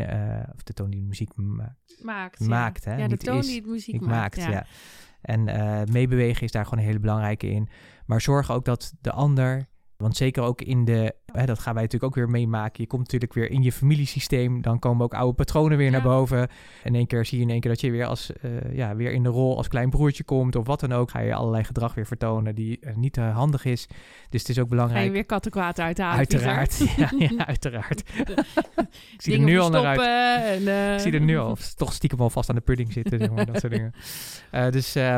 of 0.56 0.64
de 0.64 0.74
toon 0.74 0.90
die 0.90 1.00
de 1.02 1.08
muziek 1.08 1.30
ma- 1.36 1.76
Maakt. 2.02 2.40
ja. 2.40 2.48
Maakt, 2.48 2.86
hè, 2.86 2.92
Ja, 2.96 3.04
de 3.04 3.08
niet 3.10 3.24
toon 3.24 3.38
is, 3.38 3.46
die 3.48 3.56
het 3.62 3.66
muziek 3.70 4.02
maakt. 4.02 4.38
maakt. 4.38 4.52
Ja. 4.52 4.66
En 5.24 5.48
eh, 5.48 5.82
meebewegen 5.92 6.44
is 6.44 6.52
daar 6.52 6.64
gewoon 6.64 6.80
een 6.80 6.86
hele 6.86 7.00
belangrijke 7.00 7.50
in. 7.50 7.70
Maar 8.06 8.22
zorg 8.22 8.52
ook 8.52 8.66
dat 8.66 8.94
de 9.02 9.12
ander, 9.12 9.68
want 9.98 10.18
zeker 10.18 10.44
ook 10.44 10.62
in 10.62 10.86
de, 10.86 11.16
hè, 11.34 11.46
dat 11.46 11.60
gaan 11.60 11.74
wij 11.74 11.84
natuurlijk 11.84 12.12
ook 12.12 12.16
weer 12.24 12.30
meemaken. 12.30 12.82
Je 12.82 12.88
komt 12.88 13.02
natuurlijk 13.02 13.34
weer 13.34 13.52
in 13.52 13.64
je 13.64 13.72
familiesysteem, 13.72 14.62
dan 14.62 14.80
komen 14.80 15.04
ook 15.06 15.14
oude 15.14 15.34
patronen 15.34 15.78
weer 15.78 15.86
Ja. 15.86 15.92
naar 15.92 16.02
boven. 16.02 16.38
En 16.40 16.50
in 16.84 16.96
één 16.96 17.08
keer 17.08 17.26
zie 17.26 17.38
je 17.38 17.44
in 17.44 17.50
één 17.50 17.60
keer 17.60 17.70
dat 17.72 17.82
je 17.82 17.92
weer 17.92 18.06
als, 18.06 18.32
eh, 18.34 18.74
ja, 18.76 18.96
weer 18.96 19.12
in 19.12 19.24
de 19.24 19.30
rol 19.30 19.58
als 19.58 19.68
klein 19.68 19.90
broertje 19.90 20.24
komt 20.24 20.56
of 20.56 20.66
wat 20.68 20.80
dan 20.80 20.92
ook. 20.94 21.10
Ga 21.10 21.20
je 21.20 21.34
allerlei 21.34 21.64
gedrag 21.64 21.94
weer 21.94 22.06
vertonen 22.06 22.56
die 22.56 22.80
eh, 22.80 22.96
niet 22.96 23.18
eh, 23.18 23.36
handig 23.36 23.66
is. 23.66 23.88
Dus 24.30 24.42
het 24.42 24.50
is 24.50 24.58
ook 24.60 24.64
Ga 24.64 24.70
belangrijk. 24.70 25.06
je 25.06 25.12
weer 25.12 25.26
kattenkwaad 25.26 25.80
uit 25.80 25.96
de 25.96 26.04
Uiteraard, 26.04 26.78
ja, 26.98 27.12
ja, 27.18 27.46
uiteraard. 27.46 28.04
ik 29.14 29.22
zie 29.22 29.34
er 29.34 29.40
nu 29.40 29.60
al 29.60 29.70
naar 29.70 29.86
uit. 29.86 30.00
En, 30.68 30.94
Ik 30.94 31.00
zie 31.00 31.12
er 31.14 31.22
nu 31.22 31.38
al 31.38 31.58
toch 31.76 31.94
stiekem 31.94 32.20
al 32.20 32.30
vast 32.30 32.50
aan 32.50 32.56
de 32.56 32.62
pudding 32.62 32.92
zitten, 32.94 33.20
zeg 33.20 33.32
maar, 33.32 33.46
dat 33.46 33.60
soort 33.60 33.72
dingen. 33.74 33.94
Dus 34.72 34.96
eh, 34.96 35.18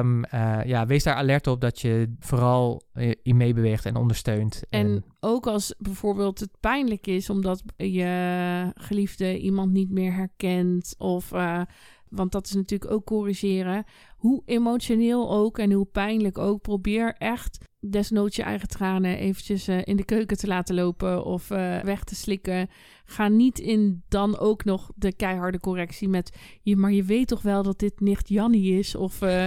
ja, 0.66 0.86
wees 0.86 1.04
daar 1.04 1.16
alert 1.16 1.48
op 1.48 1.62
dat 1.62 1.82
je 1.82 2.14
vooral 2.20 2.82
in 3.24 3.38
meebeweegt 3.38 3.86
en 3.86 3.96
ondersteunt. 3.96 4.64
En 4.70 5.04
ook 5.26 5.48
als 5.48 5.76
bijvoorbeeld 5.78 6.40
het 6.40 6.60
pijnlijk 6.60 7.08
is 7.08 7.30
omdat 7.30 7.64
je 7.76 8.72
geliefde 8.76 9.40
iemand 9.40 9.72
niet 9.72 9.92
meer 9.92 10.14
herkent 10.14 10.96
of 10.98 11.32
eh, 11.32 11.62
want 12.10 12.32
dat 12.32 12.46
is 12.46 12.54
natuurlijk 12.54 12.92
ook 12.92 13.06
corrigeren. 13.06 13.84
Hoe 14.18 14.42
emotioneel 14.46 15.32
ook 15.32 15.58
en 15.58 15.72
hoe 15.72 15.86
pijnlijk 15.86 16.38
ook, 16.38 16.62
probeer 16.62 17.16
echt 17.18 17.58
desnoods 17.90 18.36
je 18.36 18.44
eigen 18.44 18.68
tranen 18.68 19.18
eventjes 19.18 19.68
eh, 19.68 19.78
in 19.84 19.96
de 19.96 20.06
keuken 20.06 20.38
te 20.38 20.48
laten 20.48 20.76
lopen 20.76 21.26
of 21.26 21.52
eh, 21.52 21.80
weg 21.80 22.04
te 22.04 22.16
slikken. 22.16 22.70
Ga 23.06 23.28
niet 23.28 23.60
in 23.60 24.04
dan 24.08 24.38
ook 24.40 24.64
nog 24.64 24.92
de 24.96 25.14
keiharde 25.14 25.60
correctie 25.60 26.08
met 26.08 26.38
je, 26.62 26.76
maar 26.76 26.92
je 26.92 27.04
weet 27.04 27.28
toch 27.28 27.42
wel 27.42 27.64
dat 27.64 27.80
dit 27.80 28.00
nicht 28.00 28.30
Jannie 28.30 28.80
is 28.80 28.96
of 28.96 29.22
eh, 29.22 29.46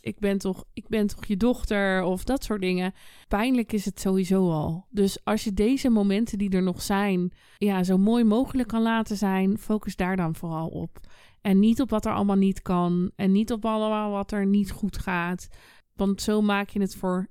ik, 0.00 0.18
ben 0.18 0.38
toch, 0.38 0.64
ik 0.72 0.88
ben 0.88 1.06
toch 1.06 1.26
je 1.26 1.36
dochter 1.36 2.02
of 2.02 2.24
dat 2.24 2.44
soort 2.44 2.60
dingen. 2.60 2.92
Pijnlijk 3.28 3.72
is 3.72 3.84
het 3.84 4.00
sowieso 4.00 4.50
al. 4.50 4.86
Dus 4.90 5.24
als 5.24 5.44
je 5.44 5.54
deze 5.54 5.88
momenten 5.88 6.38
die 6.38 6.50
er 6.50 6.62
nog 6.62 6.82
zijn, 6.82 7.32
ja, 7.58 7.82
zo 7.82 7.98
mooi 7.98 8.24
mogelijk 8.24 8.68
kan 8.68 8.82
laten 8.82 9.16
zijn, 9.16 9.58
focus 9.58 9.96
daar 9.96 10.16
dan 10.16 10.34
vooral 10.34 10.68
op. 10.68 11.00
En 11.40 11.58
niet 11.58 11.80
op 11.80 11.90
wat 11.90 12.06
er 12.06 12.12
allemaal 12.12 12.36
niet 12.36 12.62
kan. 12.62 13.10
En 13.16 13.32
niet 13.32 13.52
op 13.52 13.64
allemaal 13.64 14.10
wat 14.10 14.32
er 14.32 14.46
niet 14.46 14.70
goed 14.70 14.98
gaat. 14.98 15.48
Want 15.98 16.22
zo 16.22 16.40
maak 16.42 16.68
je 16.68 16.80
het 16.80 16.96
voor, 16.96 17.28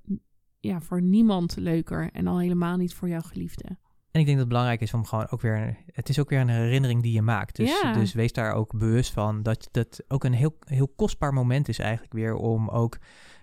ja, 0.60 0.82
voor 0.82 1.02
niemand 1.02 1.56
leuker. 1.56 2.10
En 2.12 2.28
al 2.28 2.40
helemaal 2.40 2.78
niet 2.78 2.94
voor 2.94 3.10
jouw 3.10 3.22
geliefde. 3.22 3.66
En 4.12 4.20
ik 4.20 4.26
denk 4.26 4.28
dat 4.28 4.38
het 4.38 4.48
belangrijk 4.48 4.82
is 4.82 4.94
om 4.94 5.06
gewoon 5.06 5.30
ook 5.30 5.42
weer... 5.42 5.78
Het 5.86 6.10
is 6.10 6.20
ook 6.20 6.30
weer 6.30 6.40
een 6.40 6.50
herinnering 6.50 7.02
die 7.02 7.14
je 7.14 7.22
maakt. 7.22 7.56
Dus, 7.56 7.82
Ja. 7.82 7.94
dus 7.94 8.14
wees 8.14 8.34
daar 8.34 8.54
ook 8.54 8.78
bewust 8.78 9.14
van 9.14 9.44
dat 9.44 9.70
dat 9.72 10.04
ook 10.08 10.24
een 10.24 10.34
heel, 10.34 10.58
heel 10.60 10.88
kostbaar 10.96 11.34
moment 11.34 11.68
is 11.68 11.80
eigenlijk 11.80 12.14
weer... 12.14 12.36
om 12.36 12.70
ook 12.70 12.98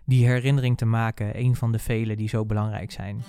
die 0.04 0.26
herinnering 0.26 0.76
te 0.76 0.84
maken. 0.84 1.38
Een 1.40 1.56
van 1.56 1.72
de 1.72 1.78
vele 1.78 2.16
die 2.16 2.28
zo 2.28 2.46
belangrijk 2.46 2.90
zijn. 2.92 3.22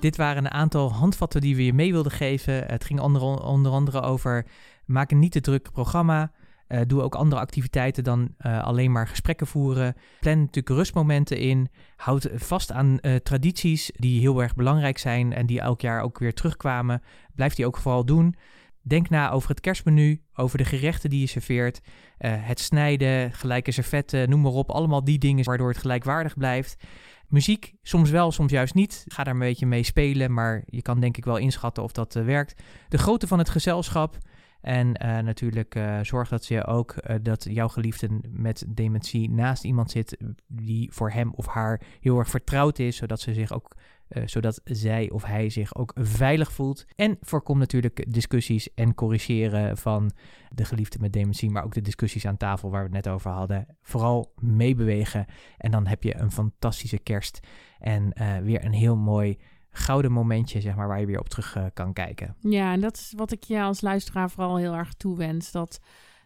Dit 0.00 0.16
waren 0.16 0.44
een 0.44 0.50
aantal 0.50 0.92
handvatten 0.92 1.40
die 1.40 1.56
we 1.56 1.64
je 1.64 1.72
mee 1.72 1.92
wilden 1.92 2.12
geven. 2.12 2.66
Het 2.66 2.84
ging 2.84 3.00
onder, 3.00 3.22
onder 3.22 3.72
andere 3.72 4.00
over... 4.00 4.46
maak 4.86 5.10
een 5.10 5.18
niet 5.18 5.32
te 5.32 5.40
druk 5.40 5.72
programma... 5.72 6.32
Eh, 6.72 6.80
doe 6.86 7.02
ook 7.02 7.14
andere 7.14 7.40
activiteiten 7.40 8.04
dan 8.04 8.34
eh, 8.38 8.62
alleen 8.62 8.92
maar 8.92 9.08
gesprekken 9.08 9.46
voeren. 9.46 9.94
Plan 10.20 10.38
natuurlijk 10.38 10.68
rustmomenten 10.68 11.38
in. 11.38 11.68
Houd 11.96 12.28
vast 12.34 12.72
aan 12.72 13.00
eh, 13.00 13.14
tradities 13.14 13.90
die 13.94 14.20
heel 14.20 14.42
erg 14.42 14.54
belangrijk 14.54 14.98
zijn 14.98 15.32
en 15.32 15.46
die 15.46 15.60
elk 15.60 15.80
jaar 15.80 16.02
ook 16.02 16.18
weer 16.18 16.34
terugkwamen. 16.34 17.02
Blijf 17.34 17.54
die 17.54 17.66
ook 17.66 17.76
vooral 17.76 18.04
doen. 18.04 18.34
Denk 18.82 19.08
na 19.08 19.30
over 19.30 19.48
het 19.48 19.60
kerstmenu, 19.60 20.22
over 20.34 20.58
de 20.58 20.64
gerechten 20.64 21.10
die 21.10 21.20
je 21.20 21.26
serveert, 21.26 21.80
het 22.18 22.60
snijden, 22.60 23.32
gelijke 23.32 23.70
servetten, 23.70 24.30
noem 24.30 24.40
maar 24.40 24.52
op. 24.52 24.70
Allemaal 24.70 25.04
die 25.04 25.18
dingen 25.18 25.44
waardoor 25.44 25.68
het 25.68 25.78
gelijkwaardig 25.78 26.36
blijft. 26.36 26.84
Muziek, 27.28 27.74
soms 27.82 28.10
wel, 28.10 28.32
soms 28.32 28.50
juist 28.50 28.74
niet. 28.74 29.04
Ga 29.08 29.24
daar 29.24 29.34
een 29.34 29.40
beetje 29.40 29.66
mee 29.66 29.82
spelen, 29.82 30.32
maar 30.32 30.62
je 30.66 30.82
kan 30.82 31.00
denk 31.00 31.16
ik 31.16 31.24
wel 31.24 31.36
inschatten 31.36 31.82
of 31.82 31.92
dat 31.92 32.14
werkt. 32.14 32.62
De 32.88 32.98
grootte 32.98 33.26
van 33.26 33.38
het 33.38 33.48
gezelschap. 33.48 34.18
En 34.62 34.94
eh, 34.94 35.18
natuurlijk 35.18 35.74
eh, 35.74 35.98
zorg 36.02 36.28
dat 36.28 36.46
je 36.46 36.66
ook 36.66 36.92
eh, 36.92 37.16
dat 37.22 37.46
jouw 37.50 37.68
geliefde 37.68 38.08
met 38.28 38.64
dementie 38.68 39.30
naast 39.30 39.64
iemand 39.64 39.90
zit 39.90 40.16
die 40.46 40.92
voor 40.92 41.10
hem 41.10 41.32
of 41.34 41.46
haar 41.46 41.80
heel 42.00 42.18
erg 42.18 42.28
vertrouwd 42.28 42.78
is, 42.78 42.96
zodat 42.96 43.20
ze 43.20 43.34
zich 43.34 43.52
ook, 43.52 43.76
zodat 44.24 44.60
zij 44.64 45.10
of 45.10 45.24
hij 45.24 45.50
zich 45.50 45.74
ook 45.74 45.92
veilig 45.94 46.52
voelt. 46.52 46.84
En 46.96 47.16
voorkom 47.20 47.58
natuurlijk 47.58 48.04
discussies 48.12 48.74
en 48.74 48.94
corrigeren 48.94 49.76
van 49.76 50.12
de 50.50 50.64
geliefde 50.64 50.98
met 51.00 51.12
dementie, 51.12 51.50
maar 51.50 51.64
ook 51.64 51.74
de 51.74 51.80
discussies 51.80 52.26
aan 52.26 52.36
tafel 52.36 52.70
waar 52.70 52.88
we 52.88 52.96
het 52.96 53.04
net 53.04 53.14
over 53.14 53.30
hadden. 53.30 53.66
Vooral 53.82 54.32
meebewegen 54.40 55.26
en 55.58 55.70
dan 55.70 55.86
heb 55.86 56.02
je 56.02 56.16
een 56.16 56.32
fantastische 56.32 56.98
kerst 56.98 57.40
en 57.78 58.12
weer 58.44 58.64
een 58.64 58.72
heel 58.72 58.96
mooi 58.96 59.38
gouden 59.72 60.12
momentje, 60.12 60.60
zeg 60.60 60.74
maar, 60.74 60.88
waar 60.88 61.00
je 61.00 61.06
weer 61.06 61.18
op 61.18 61.28
terug 61.28 61.56
eh, 61.56 61.64
kan 61.74 61.92
kijken. 61.92 62.36
Ja, 62.40 62.72
en 62.72 62.80
dat 62.80 62.96
is 62.96 63.12
wat 63.16 63.32
ik 63.32 63.44
je 63.44 63.62
als 63.62 63.80
luisteraar 63.80 64.30
vooral 64.30 64.56
heel 64.56 64.74
erg 64.74 64.92
toewens. 64.92 65.50
Dat 65.50 65.80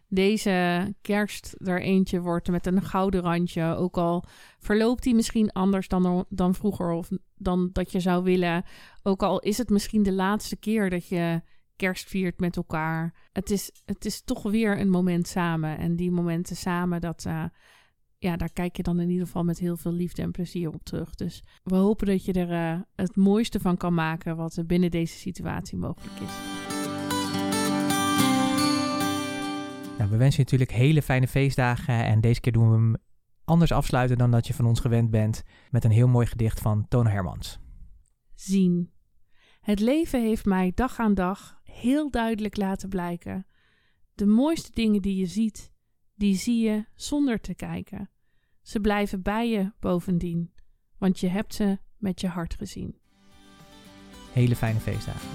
deze 0.07 0.95
kerst 1.01 1.55
er 1.57 1.81
eentje 1.81 2.21
wordt 2.21 2.49
met 2.49 2.65
een 2.65 2.81
gouden 2.81 3.21
randje. 3.21 3.75
Ook 3.75 3.97
al 3.97 4.23
verloopt 4.59 5.03
die 5.03 5.15
misschien 5.15 5.51
anders 5.51 5.87
dan, 5.87 6.25
dan 6.29 6.55
vroeger 6.55 6.91
of 6.91 7.09
dan 7.35 7.69
dat 7.73 7.91
je 7.91 7.99
zou 7.99 8.23
willen. 8.23 8.63
Ook 9.03 9.23
al 9.23 9.39
is 9.39 9.57
het 9.57 9.69
misschien 9.69 10.03
de 10.03 10.13
laatste 10.13 10.57
keer 10.57 10.89
dat 10.89 11.07
je 11.07 11.41
kerst 11.75 12.09
viert 12.09 12.39
met 12.39 12.55
elkaar. 12.55 13.13
Het 13.31 13.49
is, 13.49 13.71
het 13.85 14.05
is 14.05 14.21
toch 14.21 14.43
weer 14.43 14.79
een 14.79 14.89
moment 14.89 15.27
samen. 15.27 15.77
En 15.77 15.95
die 15.95 16.11
momenten 16.11 16.55
samen, 16.55 17.01
dat, 17.01 17.23
uh, 17.27 17.43
ja, 18.27 18.37
daar 18.37 18.53
kijk 18.53 18.77
je 18.77 18.83
dan 18.83 18.99
in 18.99 19.09
ieder 19.09 19.25
geval 19.25 19.43
met 19.43 19.59
heel 19.59 19.77
veel 19.77 19.91
liefde 19.91 20.21
en 20.21 20.31
plezier 20.31 20.73
op 20.73 20.83
terug. 20.83 21.15
Dus 21.15 21.43
we 21.63 21.75
hopen 21.75 22.07
dat 22.07 22.25
je 22.25 22.33
er 22.33 22.75
uh, 22.75 22.81
het 22.95 23.15
mooiste 23.15 23.59
van 23.59 23.77
kan 23.77 23.93
maken 23.93 24.35
wat 24.35 24.55
er 24.55 24.65
binnen 24.65 24.91
deze 24.91 25.17
situatie 25.17 25.77
mogelijk 25.77 26.19
is. 26.19 26.31
Nou, 29.97 30.09
we 30.09 30.17
wensen 30.17 30.37
je 30.37 30.43
natuurlijk 30.43 30.71
hele 30.71 31.01
fijne 31.01 31.27
feestdagen 31.27 32.05
en 32.05 32.21
deze 32.21 32.39
keer 32.41 32.51
doen 32.51 32.69
we 32.69 32.75
hem 32.75 32.95
anders 33.43 33.71
afsluiten 33.71 34.17
dan 34.17 34.31
dat 34.31 34.47
je 34.47 34.53
van 34.53 34.65
ons 34.65 34.79
gewend 34.79 35.09
bent 35.09 35.43
met 35.71 35.83
een 35.83 35.91
heel 35.91 36.07
mooi 36.07 36.25
gedicht 36.25 36.59
van 36.59 36.87
Toon 36.87 37.07
Hermans. 37.07 37.59
Zien. 38.35 38.91
Het 39.61 39.79
leven 39.79 40.21
heeft 40.21 40.45
mij 40.45 40.71
dag 40.75 40.99
aan 40.99 41.13
dag 41.13 41.59
heel 41.63 42.11
duidelijk 42.11 42.57
laten 42.57 42.89
blijken. 42.89 43.45
De 44.13 44.25
mooiste 44.25 44.71
dingen 44.73 45.01
die 45.01 45.15
je 45.15 45.25
ziet, 45.25 45.71
die 46.15 46.35
zie 46.35 46.63
je 46.63 46.85
zonder 46.95 47.39
te 47.39 47.55
kijken. 47.55 48.09
Ze 48.67 48.79
blijven 48.79 49.21
bij 49.21 49.49
je 49.49 49.71
bovendien, 49.79 50.51
want 50.97 51.19
je 51.19 51.27
hebt 51.27 51.53
ze 51.53 51.77
met 51.97 52.21
je 52.21 52.27
hart 52.27 52.55
gezien. 52.55 52.95
Hele 54.31 54.55
fijne 54.55 54.79
feestdagen. 54.79 55.29